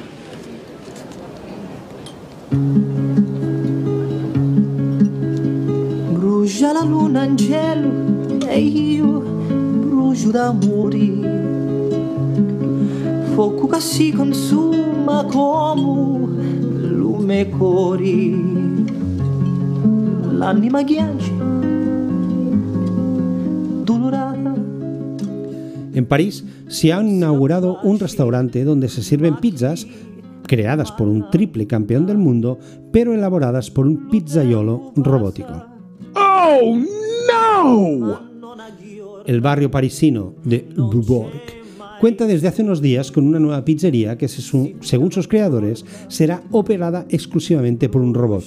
Brucia 6.13 6.73
la 6.73 6.85
luna 6.85 7.25
in 7.25 7.37
cielo 7.37 7.91
e 8.47 8.61
io 8.61 9.19
brucio 9.19 10.31
d'amore. 10.31 11.09
Fuoco 13.33 13.67
che 13.67 13.81
si 13.81 14.13
consuma 14.13 15.25
come 15.25 16.39
lume 16.79 17.49
cori. 17.49 18.85
L'anima 20.31 20.83
ghiaccia, 20.85 21.33
dolorata. 23.83 24.34
En 25.95 26.07
París 26.07 26.45
se 26.69 26.93
ha 26.93 27.03
inaugurado 27.03 27.79
un 27.83 27.99
restaurante 27.99 28.65
donde 28.65 28.89
se 28.89 29.03
sirven 29.03 29.37
pizzas 29.37 29.87
creadas 30.47 30.93
por 30.93 31.09
un 31.09 31.31
triple 31.31 31.67
campeón 31.67 32.07
del 32.07 32.19
mundo, 32.19 32.59
pero 32.93 33.15
elaboradas 33.15 33.71
por 33.71 33.87
un 33.87 34.09
pizzaiolo 34.11 34.93
robótico. 34.97 35.67
Oh 36.15 36.79
no! 37.29 38.21
El 39.27 39.41
barrio 39.41 39.71
parisino 39.71 40.35
de 40.45 40.69
Beaubourg 40.77 41.33
cuenta 42.01 42.27
desde 42.27 42.49
hace 42.49 42.63
unos 42.63 42.83
días 42.83 43.11
con 43.11 43.27
una 43.27 43.39
nueva 43.39 43.65
pizzería 43.65 44.19
que, 44.19 44.29
según 44.29 45.13
sus 45.13 45.29
creadores, 45.29 45.87
será 46.09 46.43
operada 46.51 47.07
exclusivamente 47.09 47.89
por 47.89 48.03
un 48.03 48.13
robot. 48.13 48.45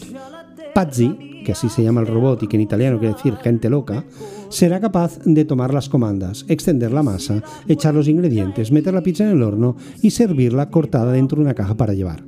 Pazzi, 0.76 1.37
que 1.48 1.54
así 1.54 1.70
se 1.70 1.82
llama 1.82 2.02
el 2.02 2.08
robot 2.08 2.44
y 2.44 2.48
que 2.50 2.58
en 2.58 2.64
italiano 2.64 3.00
quiere 3.00 3.14
decir 3.14 3.38
gente 3.38 3.70
loca, 3.70 4.04
será 4.50 4.82
capaz 4.82 5.18
de 5.24 5.46
tomar 5.46 5.74
las 5.74 5.88
comandas, 5.88 6.44
extender 6.50 6.92
la 6.92 7.04
masa, 7.04 7.42
echar 7.70 7.96
los 7.96 8.10
ingredientes, 8.10 8.70
meter 8.70 8.94
la 8.94 9.02
pizza 9.02 9.24
en 9.24 9.30
el 9.30 9.42
horno 9.42 9.78
y 10.02 10.10
servirla 10.10 10.70
cortada 10.70 11.14
dentro 11.14 11.38
de 11.38 11.44
una 11.44 11.54
caja 11.54 11.78
para 11.78 11.94
llevar. 11.94 12.26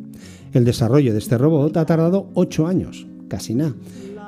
El 0.53 0.63
desarrollo 0.63 1.11
de 1.11 1.19
este 1.19 1.37
robot 1.37 1.75
ha 1.75 1.85
tardado 1.85 2.29
8 2.33 2.65
años, 2.65 3.07
casi 3.27 3.55
nada. 3.55 3.75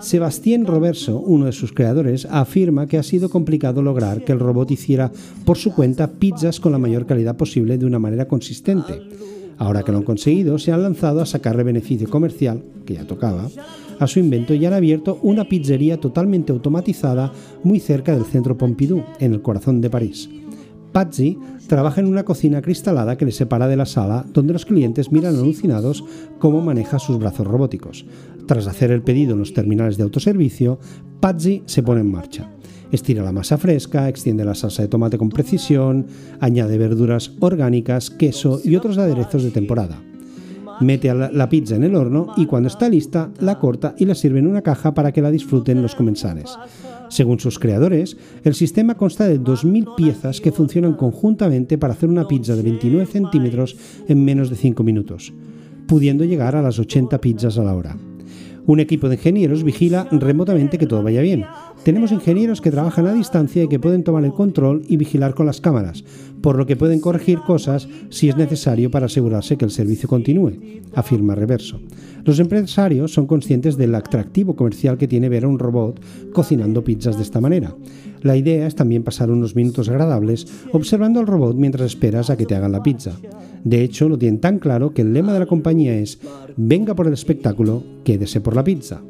Sebastien 0.02 0.66
Roverso, 0.66 1.20
uno 1.20 1.46
de 1.46 1.54
sus 1.54 1.72
creadores, 1.72 2.28
afirma 2.30 2.86
que 2.86 2.98
ha 2.98 3.04
sido 3.04 3.30
complicado 3.30 3.82
lograr 3.82 4.26
que 4.26 4.34
el 4.34 4.40
robot 4.40 4.72
hiciera 4.72 5.10
por 5.46 5.56
su 5.56 5.74
cuenta 5.74 6.12
pizzas 6.12 6.60
con 6.60 6.74
la 6.74 6.80
mayor 6.80 7.06
calidad 7.06 7.38
posible 7.38 7.78
de 7.78 7.86
una 7.86 8.00
manera 8.00 8.28
consistente. 8.28 9.00
Ahora 9.58 9.84
que 9.84 9.94
lo 9.94 10.00
han 10.00 10.04
conseguido, 10.04 10.60
se 10.60 10.74
han 10.74 10.84
lanzado 10.84 11.22
a 11.22 11.26
sacarle 11.26 11.64
beneficio 11.64 12.10
comercial, 12.10 12.64
que 12.86 12.96
ya 12.96 13.06
tocaba, 13.06 13.48
a 14.02 14.08
su 14.08 14.20
invento 14.20 14.56
y 14.56 14.66
han 14.66 14.74
abierto 14.74 15.20
una 15.22 15.46
pizzería 15.46 16.00
totalmente 16.00 16.52
automatizada 16.52 17.32
muy 17.64 17.80
cerca 17.80 18.14
del 18.14 18.26
centro 18.26 18.58
Pompidou, 18.58 19.04
en 19.20 19.34
el 19.34 19.44
corazón 19.44 19.80
de 19.80 19.92
París. 19.92 20.28
Patsy 20.92 21.38
trabaja 21.68 22.02
en 22.02 22.08
una 22.08 22.26
cocina 22.26 22.62
cristalada 22.62 23.16
que 23.16 23.26
le 23.26 23.32
separa 23.32 23.68
de 23.68 23.78
la 23.78 23.86
sala 23.86 24.26
donde 24.34 24.54
los 24.54 24.66
clientes 24.66 25.12
miran 25.12 25.36
alucinados 25.36 26.04
cómo 26.40 26.62
maneja 26.62 26.98
sus 26.98 27.20
brazos 27.20 27.48
robóticos. 27.48 28.06
Tras 28.48 28.68
hacer 28.68 28.92
el 28.92 29.04
pedido 29.04 29.34
en 29.34 29.40
los 29.40 29.54
terminales 29.54 29.98
de 29.98 30.04
autoservicio, 30.04 30.80
Patsy 31.20 31.62
se 31.68 31.84
pone 31.84 32.02
en 32.02 32.12
marcha. 32.12 32.52
Estira 32.92 33.24
la 33.24 33.32
masa 33.32 33.58
fresca, 33.58 34.10
extiende 34.10 34.44
la 34.44 34.56
salsa 34.56 34.82
de 34.82 34.90
tomate 34.90 35.20
con 35.20 35.30
precisión, 35.30 36.08
añade 36.40 36.78
verduras 36.80 37.32
orgánicas, 37.40 38.10
queso 38.10 38.60
y 38.64 38.76
otros 38.76 38.98
aderezos 38.98 39.44
de 39.44 39.52
temporada. 39.52 40.02
Mete 40.82 41.14
la 41.14 41.50
pizza 41.50 41.76
en 41.76 41.84
el 41.84 41.96
horno 41.96 42.34
y 42.38 42.48
cuando 42.48 42.68
está 42.68 42.90
lista 42.90 43.32
la 43.40 43.60
corta 43.60 43.94
y 43.98 44.06
la 44.06 44.16
sirve 44.16 44.40
en 44.40 44.48
una 44.48 44.64
caja 44.64 44.94
para 44.94 45.12
que 45.12 45.22
la 45.22 45.32
disfruten 45.32 45.82
los 45.82 45.96
comensales. 45.96 46.58
Según 47.10 47.40
sus 47.40 47.60
creadores, 47.60 48.18
el 48.44 48.56
sistema 48.56 48.96
consta 48.96 49.28
de 49.28 49.40
2.000 49.40 49.96
piezas 49.96 50.42
que 50.42 50.52
funcionan 50.52 50.94
conjuntamente 50.94 51.78
para 51.78 51.94
hacer 51.94 52.10
una 52.10 52.28
pizza 52.28 52.56
de 52.56 52.64
29 52.64 53.06
centímetros 53.06 53.76
en 54.08 54.24
menos 54.24 54.50
de 54.50 54.56
5 54.56 54.84
minutos, 54.84 55.34
pudiendo 55.88 56.24
llegar 56.24 56.56
a 56.56 56.62
las 56.62 56.80
80 56.80 57.20
pizzas 57.20 57.58
a 57.58 57.64
la 57.64 57.76
hora. 57.76 57.98
Un 58.68 58.80
equipo 58.80 59.10
de 59.10 59.16
ingenieros 59.16 59.64
vigila 59.64 60.08
remotamente 60.12 60.78
que 60.78 60.88
todo 60.88 61.04
vaya 61.04 61.22
bien. 61.22 61.46
Tenemos 61.84 62.12
ingenieros 62.12 62.62
que 62.62 62.72
trabajan 62.72 63.08
a 63.08 63.14
distancia 63.14 63.64
y 63.64 63.68
que 63.68 63.80
pueden 63.80 64.04
tomar 64.04 64.24
el 64.24 64.34
control 64.34 64.84
y 64.88 64.98
vigilar 64.98 65.34
con 65.34 65.48
las 65.48 65.62
cámaras, 65.62 66.04
por 66.42 66.58
lo 66.58 66.66
que 66.66 66.76
pueden 66.76 67.00
corregir 67.00 67.40
cosas 67.40 67.88
si 68.10 68.30
es 68.30 68.38
necesario 68.38 68.92
para 68.92 69.08
asegurarse 69.08 69.58
que 69.58 69.66
el 69.66 69.72
servicio 69.72 70.08
continúe, 70.08 70.54
afirma 70.94 71.34
Reverso. 71.34 71.80
Los 72.24 72.40
empresarios 72.40 73.12
son 73.12 73.26
conscientes 73.26 73.78
del 73.78 73.96
atractivo 73.96 74.56
comercial 74.56 74.98
que 74.98 75.08
tiene 75.08 75.30
ver 75.30 75.46
a 75.46 75.48
un 75.48 75.58
robot 75.58 76.00
cocinando 76.32 76.84
pizzas 76.84 77.18
de 77.18 77.24
esta 77.24 77.42
manera. 77.42 77.76
La 78.22 78.38
idea 78.38 78.68
es 78.68 78.76
también 78.76 79.04
pasar 79.04 79.32
unos 79.32 79.56
minutos 79.56 79.90
agradables 79.90 80.48
observando 80.74 81.20
al 81.20 81.28
robot 81.28 81.56
mientras 81.56 81.88
esperas 81.88 82.30
a 82.30 82.38
que 82.38 82.46
te 82.46 82.56
hagan 82.56 82.72
la 82.72 82.84
pizza. 82.84 83.12
De 83.64 83.84
hecho, 83.84 84.10
lo 84.10 84.18
tienen 84.18 84.40
tan 84.40 84.60
claro 84.60 84.94
que 84.94 85.02
el 85.02 85.14
lema 85.14 85.34
de 85.34 85.40
la 85.40 85.46
compañía 85.46 85.94
es 85.96 86.20
venga 86.58 86.94
por 86.96 87.08
el 87.08 87.14
espectáculo, 87.14 87.84
quédese 88.04 88.42
por 88.42 88.56
la 88.56 88.64
pizza. 88.64 89.02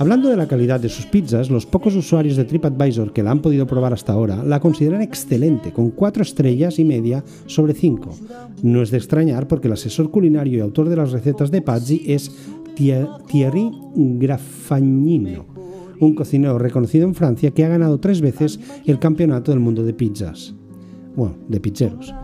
Hablando 0.00 0.28
de 0.28 0.36
la 0.36 0.46
calidad 0.46 0.78
de 0.78 0.88
sus 0.88 1.06
pizzas, 1.06 1.50
los 1.50 1.66
pocos 1.66 1.96
usuarios 1.96 2.36
de 2.36 2.44
TripAdvisor 2.44 3.12
que 3.12 3.24
la 3.24 3.32
han 3.32 3.40
podido 3.42 3.66
probar 3.66 3.92
hasta 3.92 4.12
ahora 4.12 4.44
la 4.44 4.60
consideran 4.60 5.02
excelente, 5.02 5.72
con 5.72 5.90
4 5.90 6.22
estrellas 6.22 6.78
y 6.78 6.84
media 6.84 7.24
sobre 7.46 7.74
5. 7.74 8.10
No 8.62 8.80
es 8.82 8.92
de 8.92 8.98
extrañar 8.98 9.48
porque 9.48 9.66
el 9.66 9.72
asesor 9.72 10.10
culinario 10.12 10.58
y 10.58 10.60
autor 10.60 10.88
de 10.88 10.94
las 10.96 11.10
recetas 11.10 11.50
de 11.50 11.62
Pazzi 11.62 12.04
es 12.06 12.30
Thie- 12.76 13.08
Thierry 13.26 13.72
Graffagnino, 13.96 15.44
un 16.00 16.14
cocinero 16.14 16.58
reconocido 16.58 17.06
en 17.06 17.14
Francia 17.14 17.50
que 17.50 17.64
ha 17.64 17.68
ganado 17.68 17.98
tres 17.98 18.20
veces 18.20 18.60
el 18.86 18.98
campeonato 18.98 19.50
del 19.50 19.60
mundo 19.60 19.84
de 19.84 19.94
pizzas. 19.94 20.54
Bueno, 21.16 21.36
de 21.48 21.60
pizzeros. 21.60 22.14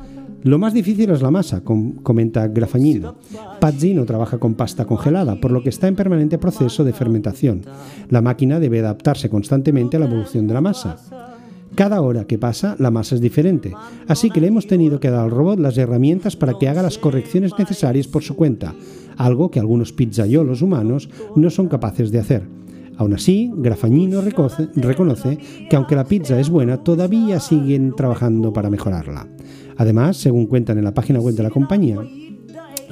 Lo 0.42 0.58
más 0.58 0.74
difícil 0.74 1.08
es 1.10 1.22
la 1.22 1.30
masa, 1.30 1.62
com- 1.64 1.94
comenta 2.02 2.46
Graffagnino. 2.48 3.16
Pazzi 3.60 3.94
no 3.94 4.04
trabaja 4.04 4.36
con 4.38 4.54
pasta 4.54 4.84
congelada, 4.84 5.40
por 5.40 5.50
lo 5.50 5.62
que 5.62 5.70
está 5.70 5.88
en 5.88 5.96
permanente 5.96 6.36
proceso 6.36 6.84
de 6.84 6.92
fermentación. 6.92 7.62
La 8.10 8.20
máquina 8.20 8.60
debe 8.60 8.80
adaptarse 8.80 9.30
constantemente 9.30 9.96
a 9.96 10.00
la 10.00 10.06
evolución 10.06 10.46
de 10.46 10.54
la 10.54 10.60
masa. 10.60 10.98
Cada 11.74 12.02
hora 12.02 12.26
que 12.26 12.38
pasa, 12.38 12.76
la 12.78 12.90
masa 12.92 13.14
es 13.16 13.20
diferente, 13.20 13.72
así 14.06 14.30
que 14.30 14.40
le 14.40 14.46
hemos 14.48 14.66
tenido 14.68 15.00
que 15.00 15.10
dar 15.10 15.24
al 15.24 15.30
robot 15.30 15.58
las 15.58 15.76
herramientas 15.78 16.36
para 16.36 16.56
que 16.58 16.68
haga 16.68 16.82
las 16.82 16.98
correcciones 16.98 17.52
necesarias 17.58 18.06
por 18.06 18.22
su 18.22 18.36
cuenta, 18.36 18.74
algo 19.16 19.50
que 19.50 19.58
algunos 19.58 19.92
pizzaiolos 19.92 20.62
humanos 20.62 21.08
no 21.34 21.50
son 21.50 21.66
capaces 21.68 22.12
de 22.12 22.18
hacer. 22.20 22.42
Aún 22.96 23.14
así, 23.14 23.50
Graffagnino 23.56 24.22
recoce- 24.22 24.70
reconoce 24.74 25.38
que 25.68 25.76
aunque 25.76 25.96
la 25.96 26.04
pizza 26.04 26.38
es 26.38 26.48
buena, 26.48 26.78
todavía 26.84 27.40
siguen 27.40 27.92
trabajando 27.96 28.52
para 28.52 28.70
mejorarla. 28.70 29.28
Además, 29.76 30.16
según 30.16 30.46
cuentan 30.46 30.78
en 30.78 30.84
la 30.84 30.94
página 30.94 31.20
web 31.20 31.34
de 31.34 31.42
la 31.42 31.50
compañía, 31.50 31.98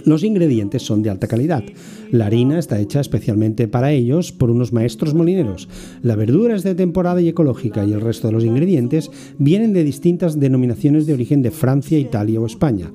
los 0.04 0.24
ingredientes 0.24 0.82
son 0.82 1.02
de 1.02 1.10
alta 1.10 1.28
calidad. 1.28 1.62
La 2.10 2.26
harina 2.26 2.58
está 2.58 2.80
hecha 2.80 3.00
especialmente 3.00 3.68
para 3.68 3.92
ellos 3.92 4.32
por 4.32 4.50
unos 4.50 4.72
maestros 4.72 5.14
molineros. 5.14 5.68
La 6.02 6.16
verdura 6.16 6.56
es 6.56 6.64
de 6.64 6.74
temporada 6.74 7.20
y 7.20 7.28
ecológica 7.28 7.84
y 7.84 7.92
el 7.92 8.00
resto 8.00 8.26
de 8.26 8.32
los 8.32 8.44
ingredientes 8.44 9.10
vienen 9.38 9.72
de 9.72 9.84
distintas 9.84 10.40
denominaciones 10.40 11.06
de 11.06 11.14
origen 11.14 11.40
de 11.42 11.52
Francia, 11.52 11.98
Italia 11.98 12.40
o 12.40 12.46
España. 12.46 12.90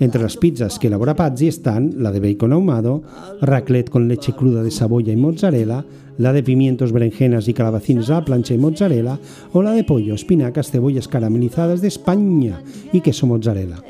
Entre 0.00 0.22
las 0.22 0.36
pizzas 0.36 0.78
que 0.78 0.86
elabora 0.86 1.16
Pazzi 1.16 1.48
están 1.48 1.94
la 2.02 2.12
de 2.12 2.20
bacon 2.20 2.52
ahumado, 2.52 3.02
raclette 3.40 3.90
con 3.90 4.06
leche 4.06 4.32
cruda 4.32 4.62
de 4.62 4.70
saboya 4.70 5.12
y 5.12 5.16
mozzarella, 5.16 5.84
la 6.18 6.32
de 6.32 6.42
pimientos, 6.42 6.92
berenjenas 6.92 7.48
y 7.48 7.54
calabacines 7.54 8.08
a 8.10 8.14
la 8.14 8.24
plancha 8.24 8.54
y 8.54 8.58
mozzarella, 8.58 9.18
o 9.52 9.62
la 9.62 9.72
de 9.72 9.84
pollo, 9.84 10.14
espinacas, 10.14 10.70
cebollas 10.70 11.08
caramelizadas 11.08 11.80
de 11.80 11.88
España 11.88 12.62
y 12.92 13.00
queso 13.00 13.26
mozzarella. 13.26 13.82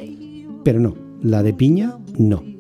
Pero 0.65 0.81
no, 0.81 0.95
la 1.23 1.43
de 1.43 1.53
piña 1.53 1.99
no. 2.17 2.58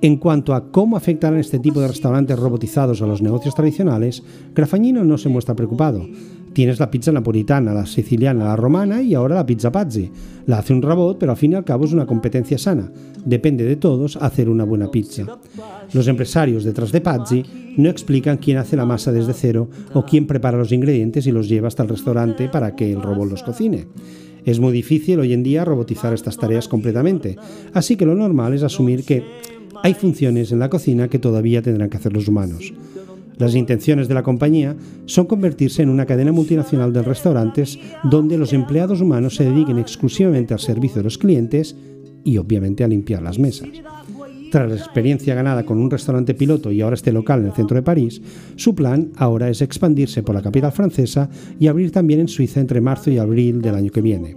En 0.00 0.16
cuanto 0.16 0.54
a 0.54 0.70
cómo 0.70 0.96
afectarán 0.96 1.40
este 1.40 1.58
tipo 1.58 1.80
de 1.80 1.88
restaurantes 1.88 2.38
robotizados 2.38 3.02
a 3.02 3.06
los 3.06 3.20
negocios 3.20 3.56
tradicionales, 3.56 4.22
Graffagnino 4.54 5.02
no 5.02 5.18
se 5.18 5.28
muestra 5.28 5.56
preocupado. 5.56 6.06
Tienes 6.52 6.78
la 6.78 6.90
pizza 6.90 7.10
napolitana, 7.10 7.74
la 7.74 7.84
siciliana, 7.84 8.44
la 8.44 8.56
romana 8.56 9.02
y 9.02 9.14
ahora 9.14 9.34
la 9.34 9.46
pizza 9.46 9.72
Pazzi. 9.72 10.10
La 10.46 10.58
hace 10.58 10.72
un 10.72 10.82
robot, 10.82 11.18
pero 11.18 11.32
al 11.32 11.38
fin 11.38 11.52
y 11.52 11.54
al 11.56 11.64
cabo 11.64 11.84
es 11.84 11.92
una 11.92 12.06
competencia 12.06 12.58
sana. 12.58 12.92
Depende 13.24 13.64
de 13.64 13.74
todos 13.74 14.16
hacer 14.16 14.48
una 14.48 14.62
buena 14.64 14.88
pizza. 14.88 15.24
Los 15.92 16.06
empresarios 16.06 16.62
detrás 16.62 16.92
de 16.92 17.00
Pazzi 17.00 17.44
no 17.76 17.90
explican 17.90 18.38
quién 18.38 18.58
hace 18.58 18.76
la 18.76 18.86
masa 18.86 19.10
desde 19.10 19.34
cero 19.34 19.68
o 19.94 20.04
quién 20.04 20.28
prepara 20.28 20.58
los 20.58 20.70
ingredientes 20.70 21.26
y 21.26 21.32
los 21.32 21.48
lleva 21.48 21.68
hasta 21.68 21.82
el 21.82 21.88
restaurante 21.88 22.48
para 22.48 22.76
que 22.76 22.92
el 22.92 23.02
robot 23.02 23.30
los 23.30 23.42
cocine. 23.42 23.88
Es 24.44 24.60
muy 24.60 24.72
difícil 24.72 25.20
hoy 25.20 25.32
en 25.32 25.42
día 25.42 25.64
robotizar 25.64 26.14
estas 26.14 26.38
tareas 26.38 26.68
completamente, 26.68 27.36
así 27.74 27.96
que 27.96 28.06
lo 28.06 28.14
normal 28.14 28.54
es 28.54 28.62
asumir 28.62 29.04
que 29.04 29.22
hay 29.82 29.94
funciones 29.94 30.52
en 30.52 30.58
la 30.58 30.70
cocina 30.70 31.08
que 31.08 31.18
todavía 31.18 31.62
tendrán 31.62 31.90
que 31.90 31.96
hacer 31.96 32.12
los 32.12 32.28
humanos. 32.28 32.72
Las 33.38 33.54
intenciones 33.54 34.08
de 34.08 34.14
la 34.14 34.24
compañía 34.24 34.76
son 35.06 35.26
convertirse 35.26 35.82
en 35.82 35.90
una 35.90 36.06
cadena 36.06 36.32
multinacional 36.32 36.92
de 36.92 37.02
restaurantes 37.02 37.78
donde 38.02 38.36
los 38.36 38.52
empleados 38.52 39.00
humanos 39.00 39.36
se 39.36 39.44
dediquen 39.44 39.78
exclusivamente 39.78 40.54
al 40.54 40.60
servicio 40.60 40.96
de 40.96 41.04
los 41.04 41.18
clientes 41.18 41.76
y 42.24 42.36
obviamente 42.38 42.82
a 42.82 42.88
limpiar 42.88 43.22
las 43.22 43.38
mesas. 43.38 43.68
Tras 44.50 44.68
la 44.68 44.76
experiencia 44.76 45.34
ganada 45.34 45.64
con 45.64 45.78
un 45.78 45.90
restaurante 45.90 46.34
piloto 46.34 46.72
y 46.72 46.80
ahora 46.80 46.94
este 46.94 47.12
local 47.12 47.40
en 47.40 47.46
el 47.48 47.52
centro 47.52 47.76
de 47.76 47.82
París, 47.82 48.20
su 48.56 48.74
plan 48.74 49.12
ahora 49.16 49.50
es 49.50 49.60
expandirse 49.60 50.22
por 50.22 50.34
la 50.34 50.42
capital 50.42 50.72
francesa 50.72 51.28
y 51.60 51.68
abrir 51.68 51.92
también 51.92 52.20
en 52.20 52.28
Suiza 52.28 52.60
entre 52.60 52.80
marzo 52.80 53.10
y 53.10 53.18
abril 53.18 53.60
del 53.60 53.74
año 53.74 53.92
que 53.92 54.00
viene. 54.00 54.36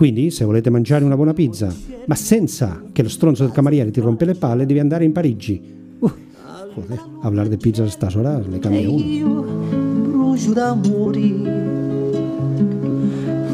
Quindi, 0.00 0.30
se 0.30 0.46
volete 0.46 0.70
mangiare 0.70 1.04
una 1.04 1.14
buona 1.14 1.34
pizza, 1.34 1.70
ma 2.06 2.14
senza 2.14 2.84
che 2.90 3.02
lo 3.02 3.10
stronzo 3.10 3.42
del 3.42 3.52
cameriere 3.52 3.90
ti 3.90 4.00
rompe 4.00 4.24
le 4.24 4.34
palle, 4.34 4.64
devi 4.64 4.78
andare 4.78 5.04
in 5.04 5.12
Parigi. 5.12 5.60
Uh, 5.98 6.10
joder, 6.74 6.98
hablar 7.20 7.48
de 7.48 7.58
pizzas 7.58 7.84
a 7.84 7.88
estas 7.88 8.14
horas 8.14 8.46
le 8.46 8.58
cambia 8.60 8.88
uno. 8.88 9.58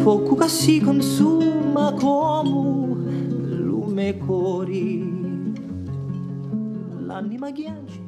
fuoco 0.03 0.37
che 0.37 0.49
si 0.49 0.81
consuma 0.81 1.93
come 1.95 3.27
lume 3.49 4.17
cori. 4.17 5.03
L'anima 7.07 7.51
ghiaccia 7.51 8.07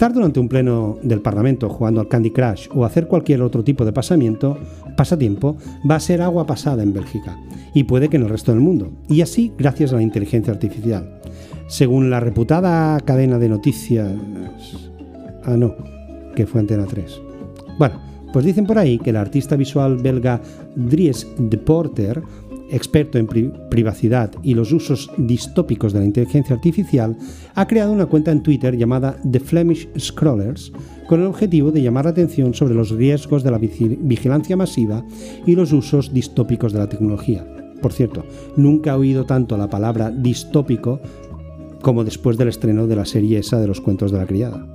Estar 0.00 0.14
durante 0.14 0.40
un 0.40 0.48
pleno 0.48 0.96
del 1.02 1.20
Parlamento 1.20 1.68
jugando 1.68 2.00
al 2.00 2.08
Candy 2.08 2.30
Crush 2.30 2.68
o 2.74 2.86
hacer 2.86 3.06
cualquier 3.06 3.42
otro 3.42 3.62
tipo 3.62 3.84
de 3.84 3.92
pasamiento, 3.92 4.56
pasatiempo 4.96 5.58
va 5.90 5.96
a 5.96 6.00
ser 6.00 6.22
agua 6.22 6.46
pasada 6.46 6.82
en 6.82 6.94
Bélgica 6.94 7.38
y 7.74 7.84
puede 7.84 8.08
que 8.08 8.16
en 8.16 8.22
el 8.22 8.30
resto 8.30 8.50
del 8.50 8.62
mundo, 8.62 8.92
y 9.10 9.20
así 9.20 9.52
gracias 9.58 9.92
a 9.92 9.96
la 9.96 10.02
inteligencia 10.02 10.54
artificial. 10.54 11.20
Según 11.66 12.08
la 12.08 12.18
reputada 12.18 12.98
cadena 13.00 13.38
de 13.38 13.50
noticias... 13.50 14.10
Ah, 15.44 15.58
no, 15.58 15.74
que 16.34 16.46
fue 16.46 16.62
Antena 16.62 16.86
3. 16.86 17.20
Bueno, 17.78 18.00
pues 18.32 18.46
dicen 18.46 18.64
por 18.64 18.78
ahí 18.78 18.98
que 18.98 19.10
el 19.10 19.16
artista 19.16 19.54
visual 19.54 19.98
belga 19.98 20.40
Dries 20.76 21.26
de 21.36 21.58
Porter, 21.58 22.22
experto 22.70 23.18
en 23.18 23.26
pri- 23.26 23.52
privacidad 23.70 24.30
y 24.42 24.54
los 24.54 24.72
usos 24.72 25.10
distópicos 25.16 25.92
de 25.92 26.00
la 26.00 26.04
inteligencia 26.06 26.54
artificial, 26.56 27.16
ha 27.54 27.66
creado 27.66 27.92
una 27.92 28.06
cuenta 28.06 28.32
en 28.32 28.42
Twitter 28.42 28.76
llamada 28.76 29.16
The 29.30 29.40
Flemish 29.40 29.88
Scrollers 29.98 30.72
con 31.08 31.20
el 31.20 31.26
objetivo 31.26 31.72
de 31.72 31.82
llamar 31.82 32.04
la 32.04 32.12
atención 32.12 32.54
sobre 32.54 32.74
los 32.74 32.90
riesgos 32.90 33.42
de 33.42 33.50
la 33.50 33.58
vigi- 33.58 33.98
vigilancia 34.00 34.56
masiva 34.56 35.04
y 35.46 35.54
los 35.56 35.72
usos 35.72 36.12
distópicos 36.12 36.72
de 36.72 36.78
la 36.78 36.88
tecnología. 36.88 37.44
Por 37.82 37.92
cierto, 37.92 38.24
nunca 38.56 38.90
he 38.90 38.94
oído 38.94 39.24
tanto 39.24 39.56
la 39.56 39.68
palabra 39.70 40.10
distópico 40.10 41.00
como 41.82 42.04
después 42.04 42.36
del 42.36 42.48
estreno 42.48 42.86
de 42.86 42.96
la 42.96 43.06
serie 43.06 43.38
esa 43.38 43.58
de 43.58 43.66
los 43.66 43.80
cuentos 43.80 44.12
de 44.12 44.18
la 44.18 44.26
criada. 44.26 44.66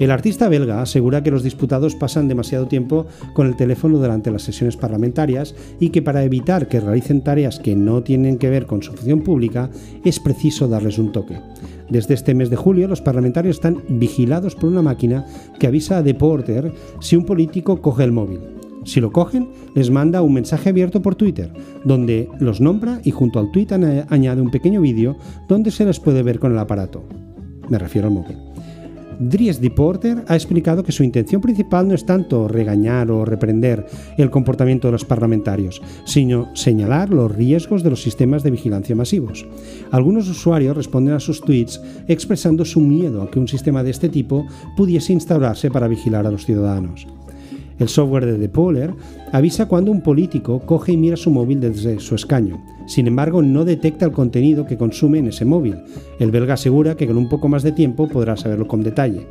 El 0.00 0.10
artista 0.10 0.48
belga 0.48 0.80
asegura 0.80 1.22
que 1.22 1.30
los 1.30 1.42
diputados 1.42 1.94
pasan 1.94 2.26
demasiado 2.26 2.66
tiempo 2.66 3.06
con 3.34 3.46
el 3.46 3.54
teléfono 3.54 3.98
durante 3.98 4.30
las 4.30 4.40
sesiones 4.40 4.78
parlamentarias 4.78 5.54
y 5.78 5.90
que 5.90 6.00
para 6.00 6.24
evitar 6.24 6.68
que 6.68 6.80
realicen 6.80 7.20
tareas 7.20 7.58
que 7.58 7.76
no 7.76 8.02
tienen 8.02 8.38
que 8.38 8.48
ver 8.48 8.64
con 8.64 8.82
su 8.82 8.94
función 8.94 9.20
pública 9.20 9.68
es 10.02 10.18
preciso 10.18 10.68
darles 10.68 10.98
un 10.98 11.12
toque. 11.12 11.38
Desde 11.90 12.14
este 12.14 12.34
mes 12.34 12.48
de 12.48 12.56
julio 12.56 12.88
los 12.88 13.02
parlamentarios 13.02 13.56
están 13.56 13.82
vigilados 13.90 14.54
por 14.54 14.70
una 14.70 14.80
máquina 14.80 15.26
que 15.58 15.66
avisa 15.66 15.98
a 15.98 16.02
The 16.02 16.14
Porter 16.14 16.72
si 17.00 17.16
un 17.16 17.26
político 17.26 17.82
coge 17.82 18.04
el 18.04 18.12
móvil. 18.12 18.40
Si 18.84 19.00
lo 19.02 19.12
cogen, 19.12 19.50
les 19.74 19.90
manda 19.90 20.22
un 20.22 20.32
mensaje 20.32 20.70
abierto 20.70 21.02
por 21.02 21.14
Twitter, 21.14 21.52
donde 21.84 22.30
los 22.38 22.62
nombra 22.62 23.02
y 23.04 23.10
junto 23.10 23.38
al 23.38 23.50
tweet 23.50 23.68
añade 24.08 24.40
un 24.40 24.50
pequeño 24.50 24.80
vídeo 24.80 25.18
donde 25.46 25.70
se 25.70 25.84
les 25.84 26.00
puede 26.00 26.22
ver 26.22 26.38
con 26.38 26.52
el 26.52 26.58
aparato. 26.58 27.04
Me 27.68 27.78
refiero 27.78 28.08
al 28.08 28.14
móvil. 28.14 28.49
Dries 29.20 29.60
de 29.60 29.70
Porter 29.70 30.24
ha 30.28 30.34
explicado 30.34 30.82
que 30.82 30.92
su 30.92 31.04
intención 31.04 31.42
principal 31.42 31.86
no 31.86 31.94
es 31.94 32.06
tanto 32.06 32.48
regañar 32.48 33.10
o 33.10 33.26
reprender 33.26 33.84
el 34.16 34.30
comportamiento 34.30 34.88
de 34.88 34.92
los 34.92 35.04
parlamentarios, 35.04 35.82
sino 36.06 36.48
señalar 36.56 37.10
los 37.10 37.30
riesgos 37.30 37.82
de 37.82 37.90
los 37.90 38.02
sistemas 38.02 38.42
de 38.42 38.50
vigilancia 38.50 38.96
masivos. 38.96 39.46
Algunos 39.90 40.26
usuarios 40.26 40.74
responden 40.74 41.12
a 41.12 41.20
sus 41.20 41.42
tweets 41.42 41.82
expresando 42.08 42.64
su 42.64 42.80
miedo 42.80 43.20
a 43.20 43.30
que 43.30 43.38
un 43.38 43.46
sistema 43.46 43.82
de 43.82 43.90
este 43.90 44.08
tipo 44.08 44.46
pudiese 44.74 45.12
instaurarse 45.12 45.70
para 45.70 45.86
vigilar 45.86 46.26
a 46.26 46.30
los 46.30 46.46
ciudadanos. 46.46 47.06
El 47.80 47.88
software 47.88 48.26
de 48.26 48.36
Depoler 48.38 48.94
avisa 49.32 49.66
cuando 49.66 49.90
un 49.90 50.02
político 50.02 50.60
coge 50.60 50.92
y 50.92 50.98
mira 50.98 51.16
su 51.16 51.30
móvil 51.30 51.60
desde 51.60 51.98
su 51.98 52.14
escaño. 52.14 52.62
Sin 52.86 53.06
embargo, 53.06 53.40
no 53.40 53.64
detecta 53.64 54.04
el 54.04 54.12
contenido 54.12 54.66
que 54.66 54.76
consume 54.76 55.18
en 55.18 55.28
ese 55.28 55.46
móvil. 55.46 55.76
El 56.18 56.30
belga 56.30 56.54
asegura 56.54 56.96
que 56.96 57.06
con 57.06 57.16
un 57.16 57.30
poco 57.30 57.48
más 57.48 57.62
de 57.62 57.72
tiempo 57.72 58.06
podrá 58.06 58.36
saberlo 58.36 58.68
con 58.68 58.82
detalle. 58.82 59.26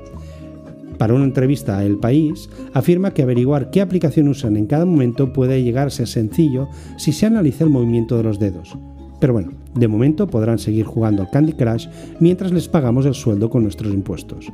Para 0.97 1.13
una 1.13 1.25
entrevista 1.25 1.77
a 1.77 1.85
El 1.85 1.97
País, 1.97 2.49
afirma 2.73 3.11
que 3.11 3.21
averiguar 3.21 3.69
qué 3.69 3.81
aplicación 3.81 4.27
usan 4.27 4.57
en 4.57 4.65
cada 4.65 4.83
momento 4.83 5.31
puede 5.31 5.63
llegar 5.63 5.87
a 5.87 5.91
ser 5.91 6.07
sencillo 6.07 6.69
si 6.97 7.11
se 7.11 7.27
analiza 7.27 7.63
el 7.63 7.69
movimiento 7.69 8.17
de 8.17 8.23
los 8.23 8.39
dedos. 8.39 8.75
Pero 9.19 9.33
bueno, 9.33 9.51
de 9.75 9.87
momento 9.87 10.27
podrán 10.27 10.57
seguir 10.57 10.85
jugando 10.85 11.21
al 11.21 11.29
Candy 11.29 11.53
Crush 11.53 11.87
mientras 12.19 12.51
les 12.51 12.67
pagamos 12.67 13.05
el 13.05 13.13
sueldo 13.13 13.49
con 13.49 13.61
nuestros 13.61 13.93
impuestos. 13.93 14.51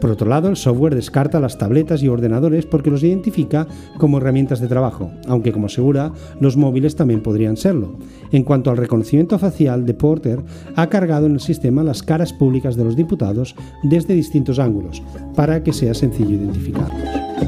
Por 0.00 0.10
otro 0.10 0.28
lado, 0.28 0.48
el 0.48 0.56
software 0.56 0.94
descarta 0.94 1.40
las 1.40 1.58
tabletas 1.58 2.02
y 2.02 2.08
ordenadores 2.08 2.66
porque 2.66 2.90
los 2.90 3.02
identifica 3.02 3.66
como 3.98 4.18
herramientas 4.18 4.60
de 4.60 4.68
trabajo, 4.68 5.10
aunque 5.26 5.52
como 5.52 5.66
asegura, 5.66 6.12
los 6.40 6.56
móviles 6.56 6.94
también 6.94 7.22
podrían 7.22 7.56
serlo. 7.56 7.96
En 8.30 8.44
cuanto 8.44 8.70
al 8.70 8.76
reconocimiento 8.76 9.38
facial, 9.38 9.84
The 9.84 9.94
Porter 9.94 10.40
ha 10.76 10.88
cargado 10.88 11.26
en 11.26 11.32
el 11.32 11.40
sistema 11.40 11.82
las 11.82 12.02
caras 12.02 12.32
públicas 12.32 12.76
de 12.76 12.84
los 12.84 12.96
diputados 12.96 13.56
desde 13.82 14.14
distintos 14.14 14.58
ángulos, 14.58 15.02
para 15.34 15.62
que 15.62 15.72
sea 15.72 15.94
sencillo 15.94 16.30
identificarlos. 16.30 17.47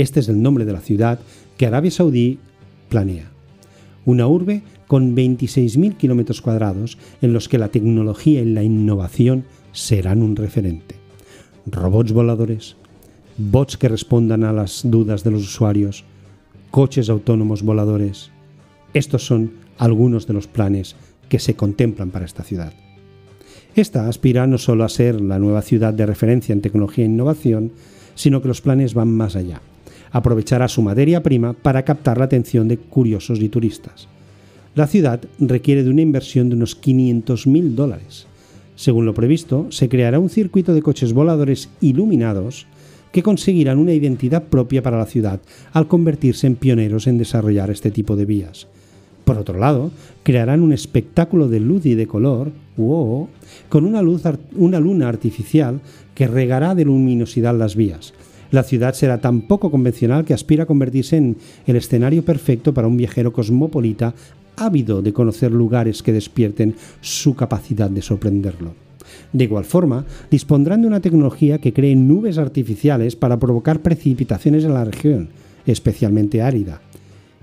Este 0.00 0.20
es 0.20 0.30
el 0.30 0.40
nombre 0.40 0.64
de 0.64 0.72
la 0.72 0.80
ciudad 0.80 1.20
que 1.58 1.66
Arabia 1.66 1.90
Saudí 1.90 2.38
planea. 2.88 3.30
Una 4.06 4.26
urbe 4.26 4.62
con 4.86 5.14
26.000 5.14 5.98
kilómetros 5.98 6.40
cuadrados 6.40 6.96
en 7.20 7.34
los 7.34 7.50
que 7.50 7.58
la 7.58 7.68
tecnología 7.68 8.40
y 8.40 8.46
la 8.46 8.62
innovación 8.62 9.44
serán 9.72 10.22
un 10.22 10.36
referente. 10.36 10.94
Robots 11.66 12.12
voladores, 12.12 12.76
bots 13.36 13.76
que 13.76 13.90
respondan 13.90 14.42
a 14.42 14.54
las 14.54 14.80
dudas 14.84 15.22
de 15.22 15.32
los 15.32 15.42
usuarios, 15.42 16.04
coches 16.70 17.10
autónomos 17.10 17.62
voladores. 17.62 18.30
Estos 18.94 19.26
son 19.26 19.52
algunos 19.76 20.26
de 20.26 20.32
los 20.32 20.46
planes 20.46 20.96
que 21.28 21.38
se 21.38 21.56
contemplan 21.56 22.10
para 22.10 22.24
esta 22.24 22.42
ciudad. 22.42 22.72
Esta 23.74 24.08
aspira 24.08 24.46
no 24.46 24.56
solo 24.56 24.84
a 24.84 24.88
ser 24.88 25.20
la 25.20 25.38
nueva 25.38 25.60
ciudad 25.60 25.92
de 25.92 26.06
referencia 26.06 26.54
en 26.54 26.62
tecnología 26.62 27.04
e 27.04 27.08
innovación, 27.08 27.72
sino 28.14 28.40
que 28.40 28.48
los 28.48 28.62
planes 28.62 28.94
van 28.94 29.14
más 29.14 29.36
allá. 29.36 29.60
Aprovechará 30.12 30.68
su 30.68 30.82
materia 30.82 31.22
prima 31.22 31.52
para 31.52 31.84
captar 31.84 32.18
la 32.18 32.24
atención 32.24 32.68
de 32.68 32.78
curiosos 32.78 33.40
y 33.40 33.48
turistas. 33.48 34.08
La 34.74 34.86
ciudad 34.86 35.20
requiere 35.38 35.82
de 35.82 35.90
una 35.90 36.02
inversión 36.02 36.48
de 36.48 36.56
unos 36.56 36.80
500.000 36.80 37.74
dólares. 37.74 38.26
Según 38.76 39.04
lo 39.04 39.14
previsto, 39.14 39.66
se 39.70 39.88
creará 39.88 40.18
un 40.18 40.30
circuito 40.30 40.72
de 40.74 40.82
coches 40.82 41.12
voladores 41.12 41.68
iluminados 41.80 42.66
que 43.12 43.22
conseguirán 43.22 43.78
una 43.78 43.92
identidad 43.92 44.44
propia 44.44 44.82
para 44.82 44.98
la 44.98 45.06
ciudad 45.06 45.40
al 45.72 45.88
convertirse 45.88 46.46
en 46.46 46.56
pioneros 46.56 47.06
en 47.06 47.18
desarrollar 47.18 47.70
este 47.70 47.90
tipo 47.90 48.16
de 48.16 48.24
vías. 48.24 48.68
Por 49.24 49.38
otro 49.38 49.58
lado, 49.58 49.90
crearán 50.22 50.62
un 50.62 50.72
espectáculo 50.72 51.48
de 51.48 51.60
luz 51.60 51.86
y 51.86 51.94
de 51.94 52.06
color, 52.06 52.50
wow, 52.76 53.28
con 53.68 53.84
una, 53.84 54.02
luz 54.02 54.22
una 54.56 54.80
luna 54.80 55.08
artificial 55.08 55.80
que 56.14 56.26
regará 56.26 56.74
de 56.74 56.84
luminosidad 56.84 57.56
las 57.56 57.76
vías. 57.76 58.14
La 58.50 58.64
ciudad 58.64 58.94
será 58.94 59.20
tan 59.20 59.42
poco 59.42 59.70
convencional 59.70 60.24
que 60.24 60.34
aspira 60.34 60.64
a 60.64 60.66
convertirse 60.66 61.16
en 61.16 61.36
el 61.66 61.76
escenario 61.76 62.24
perfecto 62.24 62.74
para 62.74 62.88
un 62.88 62.96
viajero 62.96 63.32
cosmopolita 63.32 64.14
ávido 64.56 65.02
de 65.02 65.12
conocer 65.12 65.52
lugares 65.52 66.02
que 66.02 66.12
despierten 66.12 66.74
su 67.00 67.34
capacidad 67.34 67.88
de 67.88 68.02
sorprenderlo. 68.02 68.74
De 69.32 69.44
igual 69.44 69.64
forma, 69.64 70.04
dispondrán 70.30 70.82
de 70.82 70.88
una 70.88 71.00
tecnología 71.00 71.58
que 71.58 71.72
cree 71.72 71.94
nubes 71.96 72.38
artificiales 72.38 73.16
para 73.16 73.38
provocar 73.38 73.80
precipitaciones 73.80 74.64
en 74.64 74.74
la 74.74 74.84
región, 74.84 75.28
especialmente 75.66 76.42
árida. 76.42 76.80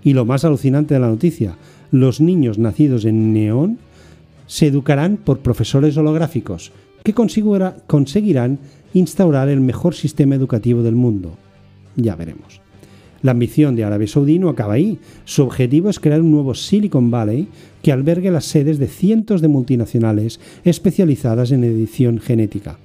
Y 0.03 0.13
lo 0.13 0.25
más 0.25 0.45
alucinante 0.45 0.93
de 0.93 0.99
la 0.99 1.09
noticia, 1.09 1.57
los 1.91 2.21
niños 2.21 2.57
nacidos 2.57 3.05
en 3.05 3.33
Neón 3.33 3.79
se 4.45 4.67
educarán 4.67 5.17
por 5.17 5.39
profesores 5.39 5.97
holográficos 5.97 6.71
que 7.07 7.13
conseguirán 7.13 8.59
instaurar 8.93 9.47
el 9.47 9.61
mejor 9.61 9.95
sistema 9.95 10.35
educativo 10.35 10.83
del 10.83 10.95
mundo. 10.95 11.37
Ya 11.95 12.17
veremos. 12.17 12.59
La 13.21 13.31
ambición 13.31 13.77
de 13.77 13.85
Arabia 13.85 14.09
Saudí 14.09 14.39
no 14.39 14.49
acaba 14.49 14.73
ahí. 14.73 14.99
Su 15.23 15.43
objetivo 15.43 15.89
es 15.89 16.01
crear 16.01 16.19
un 16.19 16.31
nuevo 16.31 16.53
Silicon 16.53 17.09
Valley 17.09 17.47
que 17.81 17.93
albergue 17.93 18.29
las 18.29 18.43
sedes 18.43 18.77
de 18.77 18.87
cientos 18.87 19.41
de 19.41 19.47
multinacionales 19.47 20.41
especializadas 20.65 21.51
en 21.51 21.63
edición 21.63 22.19
genética. 22.19 22.77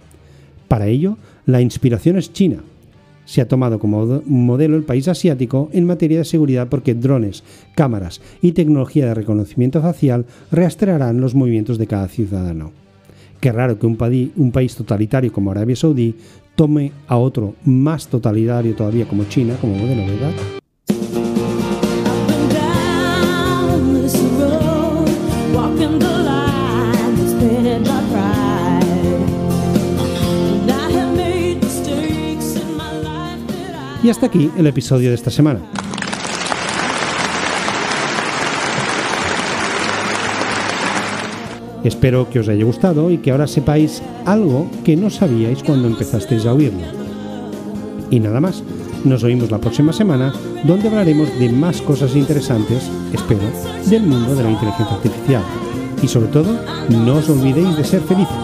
Para 0.68 0.86
ello, 0.86 1.18
la 1.44 1.60
inspiración 1.60 2.16
es 2.16 2.32
China. 2.32 2.58
Se 3.24 3.40
ha 3.40 3.48
tomado 3.48 3.80
como 3.80 4.22
modelo 4.24 4.76
el 4.76 4.84
país 4.84 5.08
asiático 5.08 5.68
en 5.72 5.84
materia 5.84 6.18
de 6.18 6.24
seguridad 6.24 6.68
porque 6.68 6.94
drones, 6.94 7.42
cámaras 7.74 8.20
y 8.40 8.52
tecnología 8.52 9.06
de 9.06 9.14
reconocimiento 9.14 9.82
facial 9.82 10.26
rastrearán 10.52 11.20
los 11.20 11.34
movimientos 11.34 11.76
de 11.76 11.88
cada 11.88 12.06
ciudadano. 12.06 12.81
Qué 13.42 13.50
raro 13.50 13.76
que 13.76 13.86
un, 13.86 13.96
país 14.52 14.76
totalitario 14.76 15.32
como 15.32 15.50
Arabia 15.50 15.74
Saudí 15.74 16.14
tome 16.54 16.92
a 17.08 17.16
otro 17.16 17.56
más 17.64 18.06
totalitario 18.06 18.72
todavía 18.76 19.04
como 19.04 19.24
China 19.24 19.56
como 19.60 19.74
modelo, 19.74 20.06
¿verdad? 20.06 20.30
Y 34.04 34.08
hasta 34.08 34.26
aquí 34.26 34.52
el 34.56 34.68
episodio 34.68 35.08
de 35.08 35.16
esta 35.16 35.32
semana. 35.32 35.81
Espero 41.84 42.30
que 42.30 42.38
os 42.38 42.48
haya 42.48 42.64
gustado 42.64 43.10
y 43.10 43.18
que 43.18 43.32
ahora 43.32 43.46
sepáis 43.46 44.02
algo 44.24 44.68
que 44.84 44.96
no 44.96 45.10
sabíais 45.10 45.62
cuando 45.62 45.88
empezasteis 45.88 46.46
a 46.46 46.54
oírlo. 46.54 46.86
Y 48.10 48.20
nada 48.20 48.40
más, 48.40 48.62
nos 49.04 49.24
oímos 49.24 49.50
la 49.50 49.58
próxima 49.58 49.92
semana 49.92 50.32
donde 50.64 50.88
hablaremos 50.88 51.28
de 51.38 51.48
más 51.48 51.82
cosas 51.82 52.14
interesantes, 52.14 52.88
espero, 53.12 53.40
del 53.86 54.02
mundo 54.02 54.34
de 54.34 54.44
la 54.44 54.50
inteligencia 54.50 54.94
artificial. 54.94 55.42
Y 56.02 56.08
sobre 56.08 56.28
todo, 56.28 56.56
no 56.88 57.16
os 57.16 57.28
olvidéis 57.28 57.76
de 57.76 57.84
ser 57.84 58.00
felices, 58.02 58.36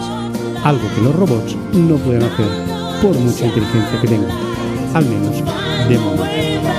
algo 0.63 0.83
que 0.95 1.01
los 1.01 1.15
robots 1.15 1.55
no 1.73 1.95
pueden 1.97 2.23
hacer 2.23 2.47
por 3.01 3.17
mucha 3.17 3.45
inteligencia 3.45 4.01
que 4.01 4.07
tengan, 4.07 4.31
al 4.93 5.05
menos 5.05 5.43
de 5.87 5.97
momento. 5.97 6.78